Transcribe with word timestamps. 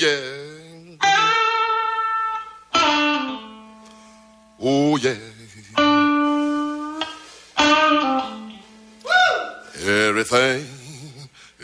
yeah. 0.00 0.20
Oh 4.60 4.96
yeah. 4.96 5.16
Everything, 9.80 10.66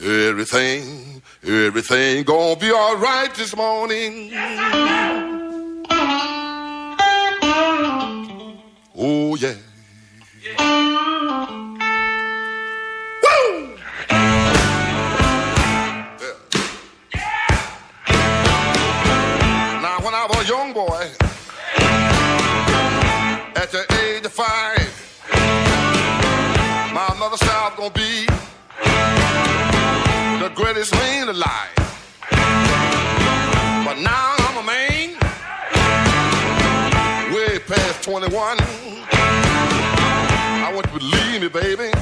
everything, 0.01 1.23
everything 1.45 2.25
gonna 2.25 2.57
be 2.57 2.71
all 2.71 2.97
right 2.97 3.33
this 3.35 3.55
morning. 3.57 4.31
Oh 4.35 4.94
boy, 20.95 21.11
at 23.57 23.69
the 23.73 23.85
age 24.05 24.25
of 24.25 24.33
five, 24.33 24.91
my 26.93 27.15
mother 27.19 27.37
said 27.37 27.51
I 27.51 27.69
was 27.69 27.77
gonna 27.77 27.91
be 27.91 28.27
the 30.45 30.51
greatest 30.55 30.93
man 30.95 31.29
alive. 31.29 31.75
But 33.87 33.97
now 33.99 34.35
I'm 34.47 34.57
a 34.59 34.67
man, 34.75 35.19
way 37.35 37.59
past 37.59 38.05
21. 38.05 38.59
I 40.67 40.73
want 40.75 40.87
you 40.87 40.93
to 40.93 40.99
believe 40.99 41.41
me, 41.43 41.49
baby. 41.49 41.94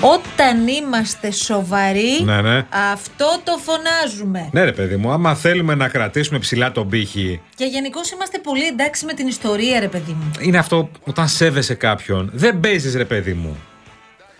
Όταν 0.00 0.68
είμαστε 0.68 1.30
σοβαροί, 1.30 2.22
Ναι, 2.24 2.40
ναι. 2.40 2.66
αυτό 2.92 3.40
το 3.44 3.52
φωνάζουμε. 3.64 4.48
Ναι, 4.52 4.64
ρε 4.64 4.72
παιδί 4.72 4.96
μου, 4.96 5.10
άμα 5.10 5.34
θέλουμε 5.34 5.74
να 5.74 5.88
κρατήσουμε 5.88 6.38
ψηλά 6.38 6.72
τον 6.72 6.88
πύχη, 6.88 7.40
Και 7.54 7.64
γενικώς 7.64 8.10
είμαστε 8.10 8.38
πολύ 8.38 8.64
εντάξει 8.66 9.04
με 9.04 9.12
την 9.12 9.26
ιστορία, 9.26 9.80
ρε 9.80 9.88
παιδί 9.88 10.12
μου. 10.12 10.30
είναι 10.40 10.58
αυτό 10.58 10.88
όταν 11.06 11.28
σέβεσαι 11.28 11.74
κάποιον. 11.74 12.30
Δεν 12.32 12.60
παίζεις, 12.60 12.94
ρε 12.96 13.04
παιδί 13.04 13.32
μου. 13.32 13.56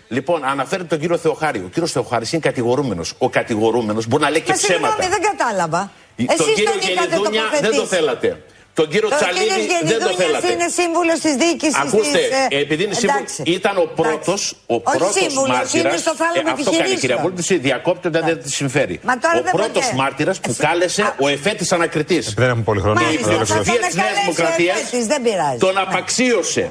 Λοιπόν, 0.09 0.43
αναφέρετε 0.45 0.87
τον 0.87 0.99
κύριο 0.99 1.17
Θεοχάρη. 1.17 1.59
Ο 1.59 1.67
κύριος 1.71 1.91
Θεοχάρης 1.91 2.31
είναι 2.31 2.41
κατηγορούμενος. 2.41 3.13
Ο 3.17 3.29
κατηγορούμενος 3.29 4.07
μπορεί 4.07 4.23
να 4.23 4.29
λέει 4.29 4.41
και 4.41 4.51
Μα 4.51 4.55
ψέματα. 4.57 4.87
συγγνώμη, 5.01 5.21
δεν 5.21 5.37
κατάλαβα. 5.37 5.91
τον 6.15 6.25
Εσείς 6.29 6.53
κύριο 6.53 6.71
τον 6.71 6.79
είχατε 6.89 7.07
Γενιδούνια 7.09 7.41
δεν 7.51 7.61
το 7.61 7.67
τοποθετήσει. 7.75 7.95
θέλατε. 7.95 8.43
Τον 8.79 8.87
κύριο 8.93 9.09
Ο 9.11 9.17
κύριος 9.17 9.31
Τσαλίνη 9.33 9.67
δεν 9.67 9.77
το 9.77 9.85
Γενιδούνιας 9.87 10.15
θέλατε. 10.21 10.51
είναι 10.53 10.67
σύμβουλος 10.79 11.17
της 11.25 11.33
διοίκησης 11.41 11.75
Ακούστε, 11.83 12.17
της, 12.17 12.57
ε, 12.57 12.61
επειδή 12.65 12.81
είναι 12.85 12.93
σύμβουλο, 13.01 13.23
εντάξει. 13.23 13.41
ήταν 13.57 13.75
ο 13.85 13.87
πρώτο 14.01 14.33
ο 14.73 14.75
Όχι 14.75 14.97
πρώτος 14.97 15.13
σύμβουλος, 15.21 15.55
μάρτυρας, 15.57 15.73
είναι 15.91 15.97
στο 16.05 16.13
θάλαμο 16.21 16.49
ε, 16.49 16.51
αυτό 16.57 16.71
κάνει 16.71 16.73
η 16.73 16.73
κυρία 16.73 16.85
επιχειρήσεων. 16.85 17.21
Βούλτη, 17.21 17.41
τη 17.51 17.55
διακόπτει 17.67 18.05
όταν 18.11 18.21
δεν 18.29 18.37
τη 18.43 18.49
συμφέρει. 18.59 18.95
Μα 19.09 19.13
τώρα 19.23 19.37
ο 19.39 19.43
δεν 19.47 19.51
πρώτος 19.59 19.83
ποτέ. 19.85 19.95
μάρτυρας 20.01 20.37
που 20.43 20.49
Εσύ- 20.51 20.63
κάλεσε 20.67 21.01
Α. 21.01 21.09
ο 21.25 21.27
εφέτης 21.35 21.69
ανακριτής. 21.77 22.23
Δεν 22.41 22.49
έχουμε 22.49 22.63
πολύ 22.69 22.81
χρόνο. 22.85 22.99
Μάλιστα, 23.01 23.19
Η 23.19 23.23
θα 23.23 23.29
πλειοψηφία 23.29 23.79
τον 23.79 23.89
τη 23.89 23.95
Νέα 23.95 24.05
καλέσει 24.05 24.19
ο 24.19 24.31
Δημοκρατίας 24.33 24.77
εφέτης, 24.81 25.05
δεν 25.13 25.19
πειράζει. 25.25 25.57
τον 25.65 25.73
Ναι. 25.73 25.79
απαξίωσε. 25.85 26.65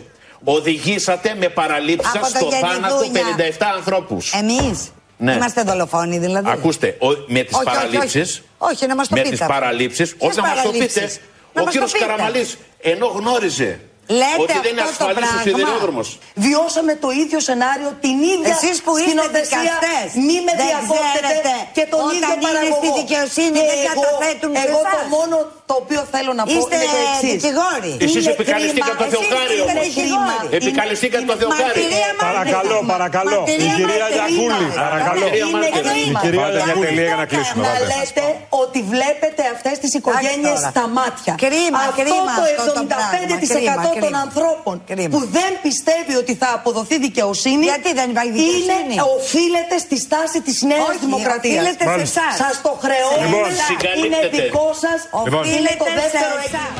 Οδηγήσατε 0.45 1.29
με 1.41 1.49
παραλήψη 1.49 2.11
Από 2.15 2.27
στο 2.27 2.39
τον 2.39 2.51
θάνατο 2.51 3.03
Γενιδούνια. 3.05 3.35
57 3.59 3.67
ανθρώπους. 3.77 4.33
Εμείς; 4.33 4.79
Ναι. 5.17 5.33
είμαστε 5.33 5.63
δολοφόνοι 5.63 6.19
δηλαδή; 6.19 6.51
Ακούστε, 6.51 6.97
ο, 7.01 7.07
με 7.27 7.41
τις 7.43 7.57
Όχι, 7.57 7.65
όχι, 7.69 7.77
παραλήψει. 7.77 8.21
όχι. 8.21 8.41
Όχι, 8.59 8.87
να 8.87 8.95
μας 8.95 9.09
το 9.09 9.15
Με 9.15 9.21
πείτε 9.21 9.33
τις 9.33 9.41
αυτό. 9.45 9.53
παραλήψει, 9.53 9.97
Ποιες 10.03 10.15
όχι 10.31 10.37
να 10.41 10.43
μας 10.47 10.63
το 10.63 10.71
πείτε. 10.71 11.11
Παραλήψεις; 11.57 11.59
Να 11.59 11.61
Ο 11.61 11.65
μας 11.65 11.73
κύριος 11.73 11.91
το 11.93 11.99
πείτε. 11.99 12.11
Καραμαλής, 12.11 12.59
ενώ 12.81 13.07
γνώριζε 13.07 13.81
Λέτε 14.21 14.41
ότι 14.45 14.59
δεν 14.67 14.73
είναι 14.75 14.85
αυτό 14.91 15.05
το 15.05 15.11
ασφαλή 15.11 15.17
ο 15.17 15.21
πράγμα. 15.21 15.43
σιδηρόδρομος. 15.47 16.09
Βιώσαμε 16.47 16.93
το 17.05 17.09
ίδιο 17.23 17.39
σενάριο, 17.49 17.91
την 18.07 18.17
ίδια 18.35 18.55
Εσείς 18.59 18.77
που 18.85 18.93
είστε 18.99 19.09
σκηνοθεσία. 19.11 19.59
δικαστές, 19.65 20.09
Μη 20.27 20.37
με 20.47 20.53
δεν 20.61 20.67
διακόπτετε 20.71 21.21
ξέρετε 21.21 21.53
και 21.77 21.85
τον 21.93 22.01
όταν 22.07 22.15
ίδιο 22.17 22.33
είναι 22.35 22.45
παραγωγό. 22.47 22.79
στη 22.83 22.89
δικαιοσύνη 23.01 23.59
Και 23.59 23.65
δεν 23.71 23.79
εγώ- 23.91 23.95
καταθέτουν 23.97 24.51
σε 24.57 24.63
Εγώ 24.69 24.81
το 24.95 24.99
εσάς. 25.01 25.07
μόνο 25.17 25.37
το 25.71 25.75
οποίο 25.83 26.01
θέλω 26.15 26.33
να 26.39 26.45
πω 26.49 26.57
Είστε 26.57 26.75
είναι 26.77 26.89
το 26.97 27.01
εξής. 27.09 27.31
δικηγόροι. 27.37 27.93
Εσείς 28.07 28.23
Είναι 28.25 28.35
επικαλεστήκατε 28.37 28.95
κρίμα- 28.99 29.05
το 29.05 29.15
Θεοχάριο. 29.15 29.63
εσείς 29.65 29.87
είστε 29.89 30.03
όμως. 30.19 30.39
δικηγόροι. 30.41 30.57
Επικαλεστήκατε 30.61 31.25
το 31.31 31.35
Είναι- 31.35 31.43
Θεοχάρη. 31.43 31.81
Μαρτυρία 31.81 32.11
μάρτυρα. 32.11 32.27
Παρακαλώ, 32.29 32.77
παρακαλώ. 32.95 33.39
Μαρτυρία 33.43 33.71
Η 33.71 33.77
κυρία 33.79 34.07
μάρτυρα. 34.07 34.17
Γιακούλη, 34.17 34.65
Είναι. 34.69 34.81
παρακαλώ. 34.85 35.27
Κυρία 35.29 35.47
Είναι 35.49 35.57
Μάρτυρα. 35.57 35.91
κρίμα. 35.91 36.19
Η 36.21 36.23
κυρία 36.25 36.41
Βάλτε 36.43 36.59
μια 36.59 36.67
Γιακούλη. 36.69 36.87
τελεία 36.89 37.07
για 37.11 37.19
να 37.23 37.27
κλείσουμε. 37.33 37.61
Να 37.67 37.71
Βάλτε. 37.73 37.87
λέτε 37.93 38.25
ότι 38.63 38.79
βλέπετε 38.93 39.43
αυτές 39.55 39.77
τις 39.83 39.93
οικογένειες 39.99 40.59
τώρα. 40.61 40.71
στα 40.73 40.85
μάτια. 40.99 41.33
Κρίμα, 41.45 41.79
αυτό 41.89 42.01
κρίμα 42.01 42.33
το 42.39 42.43
αυτό 42.63 42.73
το 42.79 42.83
75% 42.87 43.71
πράγμα. 43.71 43.83
Κρίμα, 43.87 43.96
των 44.01 44.09
κρίμα. 44.11 44.19
ανθρώπων 44.27 44.75
Κρίμα. 44.91 45.09
που 45.15 45.21
δεν 45.39 45.51
πιστεύει 45.67 46.15
ότι 46.23 46.33
θα 46.43 46.49
αποδοθεί 46.59 46.95
δικαιοσύνη. 47.09 47.65
Γιατί 47.71 47.91
δεν 48.01 48.07
υπάρχει 48.13 48.31
δικαιοσύνη; 48.39 48.93
Είναι, 48.93 49.03
οφείλεται 49.19 49.77
στη 49.87 49.97
στάση 50.07 50.39
της 50.47 50.57
Νέας 50.71 50.89
Όχι, 50.89 50.99
Δημοκρατίας. 51.07 51.55
οφείλεται 51.57 51.85
σε 51.85 51.91
Μάλιστα. 51.91 52.23
εσάς. 52.29 52.37
Σας 52.43 52.55
το 52.67 52.73
χρεώνω. 52.85 53.21
Λοιπόν, 53.25 53.49
είναι 53.51 53.65
συγκαλύπτεται. 53.71 54.37
δικό 54.43 54.69
σας. 54.85 54.99
Λοιπόν. 55.27 55.43
Είναι 55.57 55.73
το 55.83 55.85
Οφείλεται 55.85 55.91
σε 55.91 56.01
δεύτερο 56.01 56.35
εσάς. 56.39 56.45
έγκλημα. 56.45 56.75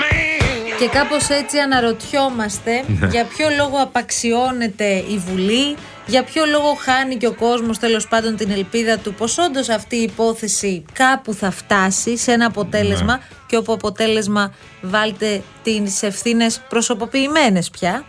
Man. 0.00 0.27
Και 0.78 0.88
κάπως 0.88 1.28
έτσι 1.28 1.58
αναρωτιόμαστε 1.58 2.84
για 3.10 3.24
ποιο 3.24 3.46
λόγο 3.56 3.76
απαξιώνεται 3.82 4.84
η 4.84 5.18
Βουλή, 5.18 5.76
για 6.06 6.24
ποιο 6.24 6.44
λόγο 6.44 6.74
χάνει 6.74 7.16
και 7.16 7.26
ο 7.26 7.32
κόσμος 7.32 7.78
τέλος 7.78 8.08
πάντων 8.08 8.36
την 8.36 8.50
ελπίδα 8.50 8.98
του 8.98 9.14
πως 9.14 9.38
όντως 9.38 9.68
αυτή 9.68 9.96
η 9.96 10.02
υπόθεση 10.02 10.84
κάπου 10.92 11.34
θα 11.34 11.50
φτάσει 11.50 12.16
σε 12.16 12.32
ένα 12.32 12.46
αποτέλεσμα 12.46 13.20
και 13.46 13.56
όπου 13.56 13.72
αποτέλεσμα 13.72 14.54
βάλτε 14.80 15.42
τις 15.62 16.02
ευθύνες 16.02 16.60
προσωποποιημένες 16.68 17.70
πια. 17.70 18.04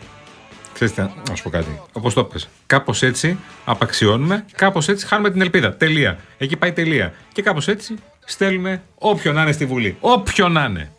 Ξέρεις 0.74 0.94
τι, 0.94 1.02
να 1.02 1.36
σου 1.36 1.44
πω 1.44 1.50
κάτι. 1.50 1.82
Όπως 1.92 2.14
το 2.14 2.24
πες. 2.24 2.50
Κάπως 2.66 3.02
έτσι 3.04 3.38
απαξιώνουμε, 3.66 4.46
κάπως 4.56 4.88
έτσι 4.88 5.06
χάνουμε 5.06 5.32
την 5.32 5.42
ελπίδα. 5.42 5.76
Τελεία. 5.76 6.18
Εκεί 6.38 6.58
πάει 6.58 6.72
τελεία. 6.72 7.14
Και 7.34 7.42
κάπως 7.42 7.68
έτσι 7.68 7.96
στέλνουμε 8.26 8.82
όποιον 8.96 9.36
να 9.36 9.42
είναι 9.42 9.52
στη 9.52 9.66
Βουλή. 9.66 9.98
Όποιον 10.00 10.52
να 10.52 10.64
είναι. 10.64 10.92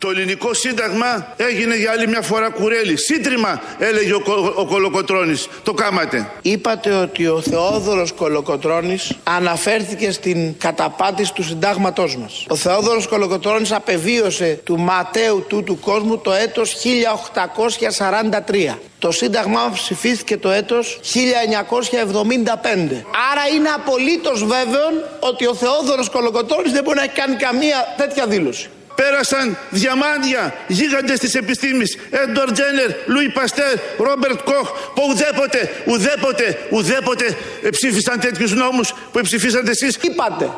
Το 0.00 0.10
ελληνικό 0.10 0.54
σύνταγμα 0.54 1.34
έγινε 1.36 1.76
για 1.76 1.90
άλλη 1.90 2.08
μια 2.08 2.22
φορά 2.22 2.50
κουρέλι. 2.50 2.96
Σύντριμα 2.98 3.60
έλεγε 3.78 4.14
ο, 4.14 4.20
Κο- 4.20 4.52
ο 4.56 4.66
Κολοκοτρώνης. 4.66 5.48
Το 5.62 5.72
κάματε. 5.72 6.30
Είπατε 6.42 6.90
ότι 6.90 7.26
ο 7.26 7.40
Θεόδωρος 7.40 8.12
Κολοκοτρώνης 8.12 9.12
αναφέρθηκε 9.24 10.10
στην 10.10 10.58
καταπάτηση 10.58 11.32
του 11.34 11.42
συντάγματός 11.42 12.16
μας. 12.16 12.44
Ο 12.48 12.56
Θεόδωρος 12.56 13.06
Κολοκοτρώνης 13.08 13.72
απεβίωσε 13.72 14.60
του 14.64 14.78
ματέου 14.78 15.44
του 15.48 15.62
του 15.62 15.78
κόσμου 15.80 16.18
το 16.18 16.32
έτος 16.32 16.74
1843. 16.74 18.78
Το 18.98 19.10
σύνταγμά 19.10 19.66
μας 19.68 19.80
ψηφίστηκε 19.80 20.36
το 20.36 20.50
έτος 20.50 21.00
1975. 21.02 23.04
Άρα 23.32 23.46
είναι 23.56 23.68
απολύτως 23.68 24.44
βέβαιο 24.44 24.88
ότι 25.20 25.46
ο 25.46 25.54
Θεόδωρος 25.54 26.10
Κολοκοτρώνης 26.10 26.72
δεν 26.72 26.82
μπορεί 26.82 26.96
να 26.96 27.02
έχει 27.02 27.14
κάνει 27.14 27.36
καμία 27.36 27.94
τέτοια 27.96 28.26
δήλωση. 28.26 28.68
Πέρασαν 29.00 29.56
διαμάντια 29.70 30.54
γίγαντες 30.66 31.18
της 31.18 31.34
επιστήμης. 31.34 31.96
Έντορ 32.10 32.52
Τζένερ, 32.52 32.90
Λουί 33.06 33.30
Παστέρ, 33.30 33.74
Ρόμπερτ 33.98 34.40
Κοχ 34.42 34.70
που 34.94 35.02
ουδέποτε, 35.08 35.70
ουδέποτε, 35.86 36.58
ουδέποτε 36.70 37.36
ψήφισαν 37.70 38.20
τέτοιους 38.20 38.52
νόμους 38.52 38.94
που 39.12 39.20
ψηφίσατε 39.20 39.70
εσείς. 39.70 39.96
Είπατε 40.00 40.50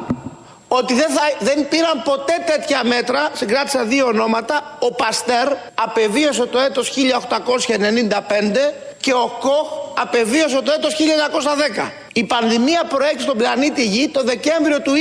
ότι 0.69 0.95
δεν, 0.95 1.11
θα, 1.11 1.21
δεν 1.39 1.69
πήραν 1.69 2.03
ποτέ 2.05 2.33
τέτοια 2.47 2.85
μέτρα, 2.85 3.31
συγκράτησα 3.33 3.85
δύο 3.85 4.07
ονόματα, 4.07 4.77
ο 4.79 4.93
Παστέρ 4.93 5.49
απεβίωσε 5.75 6.47
το 6.47 6.59
έτος 6.59 6.93
1895 6.93 6.97
και 9.01 9.13
ο 9.13 9.37
Κοχ 9.41 9.69
απεβίωσε 10.01 10.61
το 10.63 10.73
έτος 10.73 10.97
1910. 11.79 11.91
Η 12.13 12.25
πανδημία 12.25 12.85
προέκυψε 12.85 13.25
στον 13.25 13.37
πλανήτη 13.37 13.85
Γη 13.85 14.09
το 14.09 14.23
Δεκέμβριο 14.23 14.81
του 14.81 14.93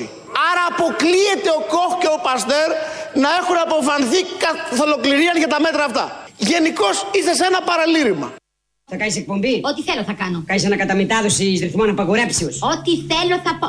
20. 0.00 0.06
Άρα 0.48 0.62
αποκλείεται 0.72 1.50
ο 1.58 1.60
Κοχ 1.72 1.92
και 2.02 2.10
ο 2.16 2.18
Παστέρ 2.26 2.68
να 3.22 3.28
έχουν 3.40 3.56
αποφανθεί 3.66 4.20
καθ' 4.44 4.80
ολοκληρία 4.86 5.32
για 5.42 5.50
τα 5.54 5.60
μέτρα 5.66 5.84
αυτά. 5.84 6.04
Γενικώς 6.36 6.94
είστε 7.16 7.32
σε 7.34 7.44
ένα 7.50 7.60
παραλήρημα. 7.70 8.28
Θα 8.90 8.96
κάνεις 8.96 9.16
εκπομπή; 9.16 9.60
Ό,τι 9.70 9.82
θέλω 9.82 10.02
θα 10.02 10.12
κάνω. 10.12 10.42
Κάνεις 10.46 10.64
ανακαταμετάδοση 10.64 11.44
ρυθμών 11.44 11.88
απαγορέψεω. 11.90 12.48
Ό,τι 12.72 12.92
θέλω 13.10 13.40
θα 13.44 13.52
πω. 13.60 13.68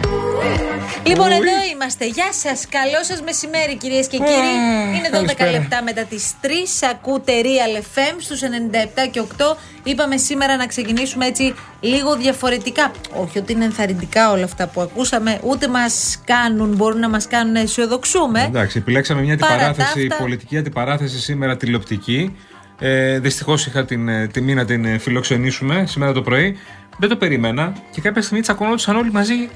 Λοιπόν, 1.05 1.31
εδώ 1.31 1.51
είμαστε. 1.73 2.05
Γεια 2.05 2.33
σας. 2.33 2.65
Καλό 2.69 3.03
σας 3.03 3.21
μεσημέρι, 3.21 3.75
κυρίες 3.77 4.07
και 4.07 4.17
κύριοι. 4.17 4.53
Είναι 4.97 5.09
12 5.11 5.11
καλησπέρα. 5.11 5.51
λεπτά 5.51 5.83
μετά 5.83 6.03
τις 6.03 6.31
3. 6.41 6.47
Ακούτε 6.91 7.31
Real 7.43 7.77
FM 7.81 8.15
στους 8.17 8.41
97 8.41 9.07
και 9.11 9.19
8. 9.19 9.57
Είπαμε 9.83 10.17
σήμερα 10.17 10.55
να 10.57 10.65
ξεκινήσουμε 10.65 11.25
έτσι 11.25 11.53
λίγο 11.79 12.15
διαφορετικά. 12.15 12.91
Όχι 13.13 13.37
ότι 13.37 13.51
είναι 13.53 13.65
ενθαρρυντικά 13.65 14.31
όλα 14.31 14.43
αυτά 14.43 14.67
που 14.67 14.81
ακούσαμε, 14.81 15.39
ούτε 15.43 15.67
μας 15.67 16.21
κάνουν, 16.25 16.75
μπορούν 16.75 16.99
να 16.99 17.09
μας 17.09 17.27
κάνουν 17.27 17.53
να 17.53 17.59
αισιοδοξούμε. 17.59 18.43
Εντάξει, 18.47 18.77
επιλέξαμε 18.77 19.21
μια 19.21 19.37
Παρά 19.37 19.57
τα 19.57 19.65
αντιπαράθεση, 19.65 20.05
αυτά- 20.11 20.23
πολιτική 20.23 20.57
αντιπαράθεση 20.57 21.19
σήμερα 21.19 21.57
τηλεοπτική. 21.57 22.35
Ε, 22.79 23.19
Δυστυχώς 23.19 23.65
είχα 23.65 23.85
την 23.85 24.07
ε, 24.09 24.27
τιμή 24.27 24.53
να 24.53 24.65
την 24.65 24.85
ε, 24.85 24.97
φιλοξενήσουμε 24.97 25.83
σήμερα 25.87 26.11
το 26.11 26.21
πρωί. 26.21 26.57
Δεν 26.97 27.09
το 27.09 27.15
περίμενα 27.15 27.73
και 27.91 28.01
κάποια 28.01 28.21
στιγμή 28.21 28.41
τσακωνόντουσαν 28.41 28.95
όλοι 28.95 29.11
μαζί 29.11 29.49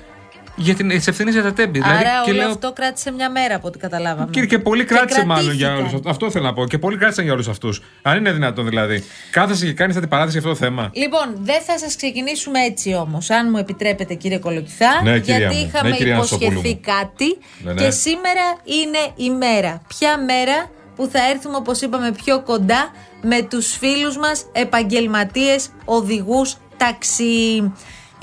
για 0.55 0.75
την 0.75 0.91
ευθύνη 0.91 1.31
για 1.31 1.43
τα 1.43 1.53
τέμπη. 1.53 1.81
Άρα 1.85 1.97
δηλαδή, 1.97 2.23
και 2.25 2.31
όλο 2.31 2.39
λέω, 2.39 2.49
αυτό 2.49 2.73
κράτησε 2.73 3.11
μια 3.11 3.29
μέρα 3.31 3.55
από 3.55 3.67
ό,τι 3.67 3.77
καταλάβαμε. 3.77 4.29
Κύριε, 4.31 4.47
και 4.47 4.59
πολύ 4.59 4.83
κράτησε 4.83 5.25
μάλλον 5.25 5.53
για 5.53 5.67
κρατήθηκαν. 5.67 5.77
όλους 5.77 5.93
αυτούς. 5.93 6.11
Αυτό 6.11 6.31
θέλω 6.31 6.45
να 6.45 6.53
πω. 6.53 6.67
Και 6.67 6.77
πολύ 6.77 6.97
κράτησαν 6.97 7.23
για 7.23 7.33
όλους 7.33 7.47
αυτούς. 7.47 7.81
Αν 8.01 8.17
είναι 8.17 8.31
δυνατόν 8.31 8.69
δηλαδή. 8.69 9.03
Κάθεσαι 9.31 9.65
και 9.65 9.73
κάνεις 9.73 9.95
αντιπαράθεση 9.95 10.39
για 10.39 10.49
αυτό 10.49 10.59
το 10.61 10.65
θέμα. 10.65 10.89
Λοιπόν, 10.93 11.35
δεν 11.41 11.61
θα 11.61 11.77
σας 11.77 11.95
ξεκινήσουμε 11.95 12.59
έτσι 12.59 12.93
όμως, 12.93 13.29
αν 13.29 13.47
μου 13.51 13.57
επιτρέπετε, 13.57 14.13
κύριε 14.13 14.37
Κολοκυθά. 14.37 15.01
Ναι, 15.03 15.19
κυρία 15.19 15.37
γιατί 15.37 15.55
μου. 15.55 15.65
είχαμε 15.67 15.89
Ναι, 15.89 15.95
κυρία 15.95 16.15
υποσχεθεί 16.15 16.45
Αναστοπούλου 16.45 16.75
μου. 16.75 16.79
κάτι. 16.99 17.37
Ναι, 17.63 17.73
ναι. 17.73 17.81
Και 17.83 17.89
σήμερα 17.91 18.45
είναι 18.63 19.29
η 19.29 19.29
μέρα. 19.29 19.81
Ποια 19.87 20.17
μέρα 20.19 20.69
που 20.95 21.09
θα 21.11 21.19
έρθουμε, 21.33 21.55
όπως 21.55 21.81
είπαμε, 21.81 22.11
πιο 22.23 22.41
κοντά 22.41 22.91
με 23.21 23.41
τους 23.41 23.77
φίλους 23.77 24.17
μας 24.17 24.45
επαγγελματίες 24.51 25.69
οδηγούς 25.85 26.57
ταξί. 26.77 27.73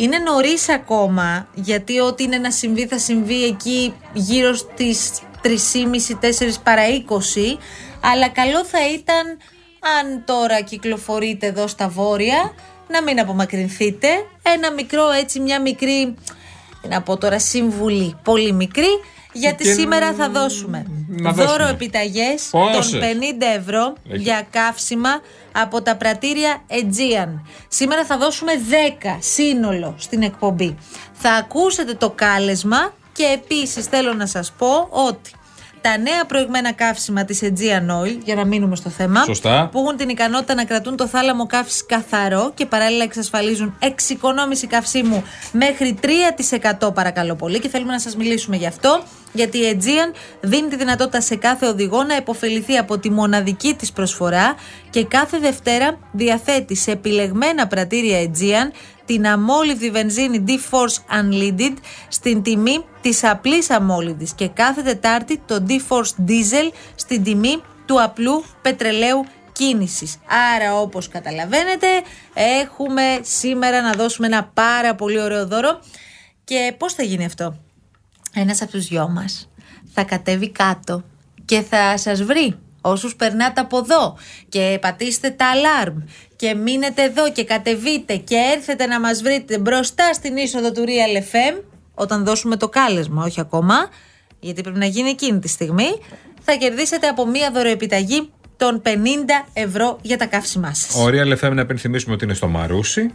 Είναι 0.02 0.18
νωρίς 0.18 0.68
ακόμα, 0.68 1.48
γιατί 1.54 2.00
ό,τι 2.00 2.22
είναι 2.22 2.38
να 2.38 2.50
συμβεί 2.50 2.86
θα 2.86 2.98
συμβεί 2.98 3.44
εκεί 3.44 3.94
γύρω 4.12 4.54
στις 4.54 5.20
3.30-4 5.42 6.54
παρά 6.62 6.82
20. 7.08 7.58
Αλλά 8.00 8.28
καλό 8.28 8.64
θα 8.64 8.88
ήταν, 8.88 9.26
αν 10.00 10.24
τώρα 10.24 10.60
κυκλοφορείτε 10.60 11.46
εδώ 11.46 11.66
στα 11.66 11.88
βόρεια, 11.88 12.52
να 12.88 13.02
μην 13.02 13.20
απομακρυνθείτε. 13.20 14.08
Ένα 14.42 14.72
μικρό 14.72 15.10
έτσι, 15.10 15.40
μια 15.40 15.60
μικρή, 15.60 16.14
τι 16.82 16.88
να 16.88 17.02
πω 17.02 17.16
τώρα, 17.16 17.38
συμβουλή, 17.38 18.16
πολύ 18.22 18.52
μικρή, 18.52 19.00
γιατί 19.32 19.64
Και 19.64 19.72
σήμερα 19.72 20.12
θα 20.12 20.28
δώσουμε 20.30 20.86
να 21.08 21.32
δώρο 21.32 21.48
δώσουμε. 21.48 21.70
επιταγές 21.70 22.50
των 22.50 22.60
Πόσες; 22.72 23.00
50 23.00 23.46
ευρώ 23.58 23.94
Έχει. 24.10 24.22
για 24.22 24.46
καύσιμα 24.50 25.20
από 25.52 25.82
τα 25.82 25.96
πρατήρια 25.96 26.62
Aegean. 26.70 27.40
Σήμερα 27.68 28.04
θα 28.04 28.18
δώσουμε 28.18 28.52
10 29.02 29.16
σύνολο 29.18 29.94
στην 29.98 30.22
εκπομπή. 30.22 30.76
Θα 31.12 31.30
ακούσετε 31.32 31.94
το 31.94 32.10
κάλεσμα 32.10 32.92
και 33.12 33.24
επίσης 33.24 33.86
θέλω 33.86 34.12
να 34.14 34.26
σας 34.26 34.52
πω 34.58 34.88
ότι 34.90 35.30
τα 35.82 35.98
νέα 35.98 36.24
προηγμένα 36.26 36.72
καύσιμα 36.72 37.24
της 37.24 37.40
Aegean 37.42 38.02
Oil, 38.02 38.18
για 38.24 38.34
να 38.34 38.44
μείνουμε 38.44 38.76
στο 38.76 38.90
θέμα, 38.90 39.24
Σωστά. 39.24 39.68
που 39.72 39.78
έχουν 39.78 39.96
την 39.96 40.08
ικανότητα 40.08 40.54
να 40.54 40.64
κρατούν 40.64 40.96
το 40.96 41.06
θάλαμο 41.06 41.46
καύση 41.46 41.84
καθαρό 41.86 42.52
και 42.54 42.66
παράλληλα 42.66 43.04
εξασφαλίζουν 43.04 43.76
εξοικονόμηση 43.78 44.66
καυσίμου 44.66 45.24
μέχρι 45.52 45.98
3% 46.80 46.94
παρακαλώ 46.94 47.34
πολύ 47.34 47.58
και 47.58 47.68
θέλουμε 47.68 47.92
να 47.92 48.00
σας 48.00 48.16
μιλήσουμε 48.16 48.56
γι' 48.56 48.66
αυτό 48.66 49.02
γιατί 49.32 49.58
η 49.58 49.78
Aegean 49.78 50.14
δίνει 50.40 50.68
τη 50.68 50.76
δυνατότητα 50.76 51.20
σε 51.20 51.36
κάθε 51.36 51.66
οδηγό 51.66 52.02
να 52.02 52.16
υποφεληθεί 52.16 52.76
από 52.76 52.98
τη 52.98 53.10
μοναδική 53.10 53.74
της 53.74 53.92
προσφορά 53.92 54.54
και 54.90 55.04
κάθε 55.04 55.38
Δευτέρα 55.38 55.98
διαθέτει 56.12 56.76
σε 56.76 56.90
επιλεγμένα 56.90 57.66
πρατήρια 57.66 58.18
Aegean 58.22 58.70
την 59.12 59.26
αμόλυβδη 59.26 59.90
βενζίνη 59.90 60.44
D-Force 60.46 61.20
Unleaded 61.20 61.76
στην 62.08 62.42
τιμή 62.42 62.84
της 63.00 63.24
απλής 63.24 63.70
αμόλυβδης 63.70 64.32
και 64.34 64.48
κάθε 64.48 64.82
Τετάρτη 64.82 65.38
το 65.46 65.64
D-Force 65.68 66.28
Diesel 66.28 66.72
στην 66.94 67.22
τιμή 67.22 67.62
του 67.86 68.02
απλού 68.02 68.44
πετρελαίου 68.62 69.24
κίνησης. 69.52 70.16
Άρα 70.56 70.80
όπως 70.80 71.08
καταλαβαίνετε 71.08 71.86
έχουμε 72.34 73.20
σήμερα 73.22 73.82
να 73.82 73.92
δώσουμε 73.92 74.26
ένα 74.26 74.50
πάρα 74.54 74.94
πολύ 74.94 75.20
ωραίο 75.20 75.46
δώρο 75.46 75.80
και 76.44 76.74
πώς 76.78 76.94
θα 76.94 77.02
γίνει 77.02 77.24
αυτό; 77.24 77.56
Ένας 78.34 78.62
από 78.62 78.70
τους 78.70 78.86
δυο 78.86 79.08
μας 79.08 79.50
θα 79.94 80.04
κατέβει 80.04 80.50
κάτω 80.50 81.02
και 81.44 81.60
θα 81.60 81.96
σας 81.98 82.22
βρει 82.22 82.58
όσους 82.84 83.16
περνάτε 83.16 83.60
από 83.60 83.78
εδώ 83.78 84.16
και 84.48 84.78
πατήστε 84.80 85.30
τα 85.30 85.46
alarm 85.54 86.02
και 86.36 86.54
μείνετε 86.54 87.02
εδώ 87.02 87.32
και 87.32 87.44
κατεβείτε 87.44 88.16
και 88.16 88.36
έρθετε 88.56 88.86
να 88.86 89.00
μας 89.00 89.22
βρείτε 89.22 89.58
μπροστά 89.58 90.12
στην 90.12 90.36
είσοδο 90.36 90.72
του 90.72 90.84
Real 90.86 91.18
FM 91.34 91.62
όταν 91.94 92.24
δώσουμε 92.24 92.56
το 92.56 92.68
κάλεσμα, 92.68 93.24
όχι 93.24 93.40
ακόμα 93.40 93.74
γιατί 94.40 94.62
πρέπει 94.62 94.78
να 94.78 94.86
γίνει 94.86 95.08
εκείνη 95.10 95.38
τη 95.38 95.48
στιγμή 95.48 95.88
θα 96.42 96.54
κερδίσετε 96.54 97.06
από 97.06 97.26
μία 97.26 97.50
δωροεπιταγή 97.50 98.30
των 98.56 98.82
50 98.84 98.88
ευρώ 99.52 99.98
για 100.02 100.16
τα 100.16 100.26
καύσιμά 100.26 100.74
σας. 100.74 100.94
Ωραία, 100.96 101.24
λεφτά 101.26 101.54
να 101.54 101.60
επενθυμίσουμε 101.60 102.14
ότι 102.14 102.24
είναι 102.24 102.34
στο 102.34 102.48
Μαρούσι. 102.48 103.10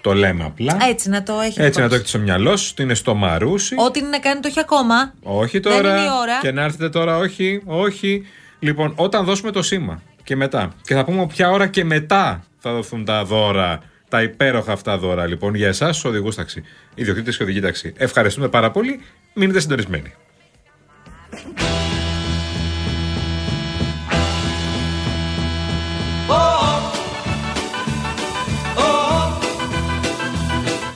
Το 0.00 0.14
λέμε 0.14 0.44
απλά. 0.44 0.76
Έτσι 0.88 1.08
να 1.08 1.22
το 1.22 1.40
έχει 1.40 1.60
Έτσι 1.60 1.80
να 1.80 1.88
το 1.88 1.94
υπόψη. 1.94 1.94
έχετε 1.94 2.08
στο 2.08 2.18
μυαλό 2.18 2.56
σου. 2.56 2.68
ότι 2.72 2.82
Είναι 2.82 2.94
στο 2.94 3.14
Μαρούσι. 3.14 3.74
Ό,τι 3.78 3.98
είναι 3.98 4.08
να 4.08 4.18
κάνει 4.18 4.40
το 4.40 4.48
έχει 4.48 4.60
ακόμα. 4.60 5.12
Όχι 5.22 5.58
Δεν 5.58 5.72
τώρα. 5.72 5.90
είναι 5.96 6.00
η 6.06 6.10
ώρα. 6.20 6.38
Και 6.40 6.50
να 6.52 6.62
έρθετε 6.62 6.88
τώρα, 6.88 7.16
όχι, 7.16 7.62
όχι. 7.66 8.26
Λοιπόν, 8.58 8.92
όταν 8.96 9.24
δώσουμε 9.24 9.50
το 9.50 9.62
σήμα 9.62 10.02
και 10.24 10.36
μετά. 10.36 10.72
Και 10.82 10.94
θα 10.94 11.04
πούμε 11.04 11.26
ποια 11.26 11.50
ώρα 11.50 11.66
και 11.66 11.84
μετά 11.84 12.44
θα 12.58 12.72
δοθούν 12.72 13.04
τα 13.04 13.24
δώρα. 13.24 13.82
Τα 14.08 14.22
υπέροχα 14.22 14.72
αυτά 14.72 14.98
δώρα, 14.98 15.26
λοιπόν, 15.26 15.54
για 15.54 15.68
εσάς, 15.68 16.00
του 16.00 16.08
οδηγούς 16.10 16.34
ταξί. 16.34 16.62
Ιδιοκτήτες 16.94 17.36
και 17.36 17.42
οδηγοί 17.42 17.60
ταξί. 17.60 17.92
Ευχαριστούμε 17.96 18.48
πάρα 18.48 18.70
πολύ. 18.70 19.00
Μείνετε 19.32 19.60
συντονισμένοι. 19.60 20.14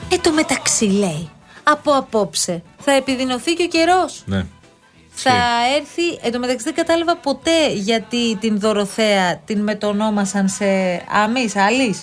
Ε, 0.09 0.17
το 0.21 0.31
μεταξύ 0.31 0.85
λέει. 0.85 1.29
Από 1.63 1.91
απόψε 1.91 2.63
θα 2.77 2.91
επιδεινωθεί 2.91 3.53
και 3.53 3.63
ο 3.63 3.67
καιρός. 3.67 4.23
Ναι. 4.25 4.45
Θα 5.29 5.75
έρθει. 5.77 6.19
Εν 6.21 6.31
τω 6.31 6.39
μεταξύ 6.39 6.63
δεν 6.65 6.73
κατάλαβα 6.73 7.15
ποτέ 7.15 7.71
γιατί 7.73 8.35
την 8.35 8.59
Δωροθέα 8.59 9.37
την 9.45 9.59
μετονόμασαν 9.63 10.47
σε 10.47 10.65
Αμή, 11.23 11.47
Άλλη. 11.67 11.95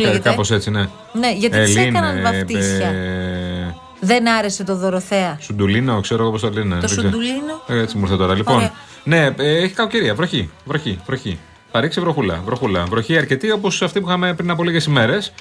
λέγεται; 0.00 0.18
Κάπως 0.18 0.50
έτσι, 0.50 0.70
ναι. 0.70 0.86
Ναι, 1.12 1.32
γιατί 1.32 1.58
της 1.64 1.76
Ελίν, 1.76 1.88
έκαναν 1.94 2.16
ε, 2.18 2.20
βαφτίσια. 2.22 2.86
ε, 2.86 3.74
Δεν 4.00 4.28
άρεσε 4.28 4.64
το 4.64 4.76
Δωροθέα. 4.76 5.36
Σουντουλίνο, 5.40 6.00
ξέρω 6.00 6.22
εγώ 6.22 6.30
πώς 6.30 6.40
το 6.40 6.50
λένε. 6.50 6.74
Το 6.74 6.80
δεν 6.80 6.88
ξέρω. 6.90 7.02
Σουντουλίνο. 7.02 7.62
Ε, 7.66 7.78
Έτσι 7.78 7.96
μου 7.96 8.02
ήρθε 8.04 8.16
τώρα. 8.16 8.34
Λοιπόν, 8.34 8.54
Ωραία. 8.56 8.72
ναι, 9.04 9.24
ε, 9.38 9.56
έχει 9.62 9.74
κακοκαιρία. 9.74 10.14
Βροχή, 10.14 10.50
βροχή, 10.64 10.98
βροχή. 11.06 11.38
Θα 11.72 11.80
ρίξει 11.80 12.00
βροχούλα, 12.00 12.42
βροχούλα. 12.44 12.84
Βροχή 12.84 13.16
αρκετή 13.16 13.50
όπως 13.50 13.82
αυτή 13.82 14.00
που 14.00 14.06
είχαμε 14.08 14.34
πριν 14.34 14.50
από 14.50 14.64
λίγες 14.64 14.84
ημέρες. 14.84 15.32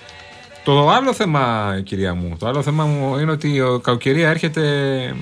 Το 0.64 0.90
άλλο 0.90 1.14
θέμα, 1.14 1.74
κυρία 1.84 2.14
μου, 2.14 2.36
το 2.40 2.48
άλλο 2.48 2.62
θέμα 2.62 2.86
μου 2.86 3.18
είναι 3.18 3.32
ότι 3.32 3.50
η 3.50 3.60
κακοκαιρία 3.60 4.30
έρχεται, 4.30 4.62
ε, 5.04 5.14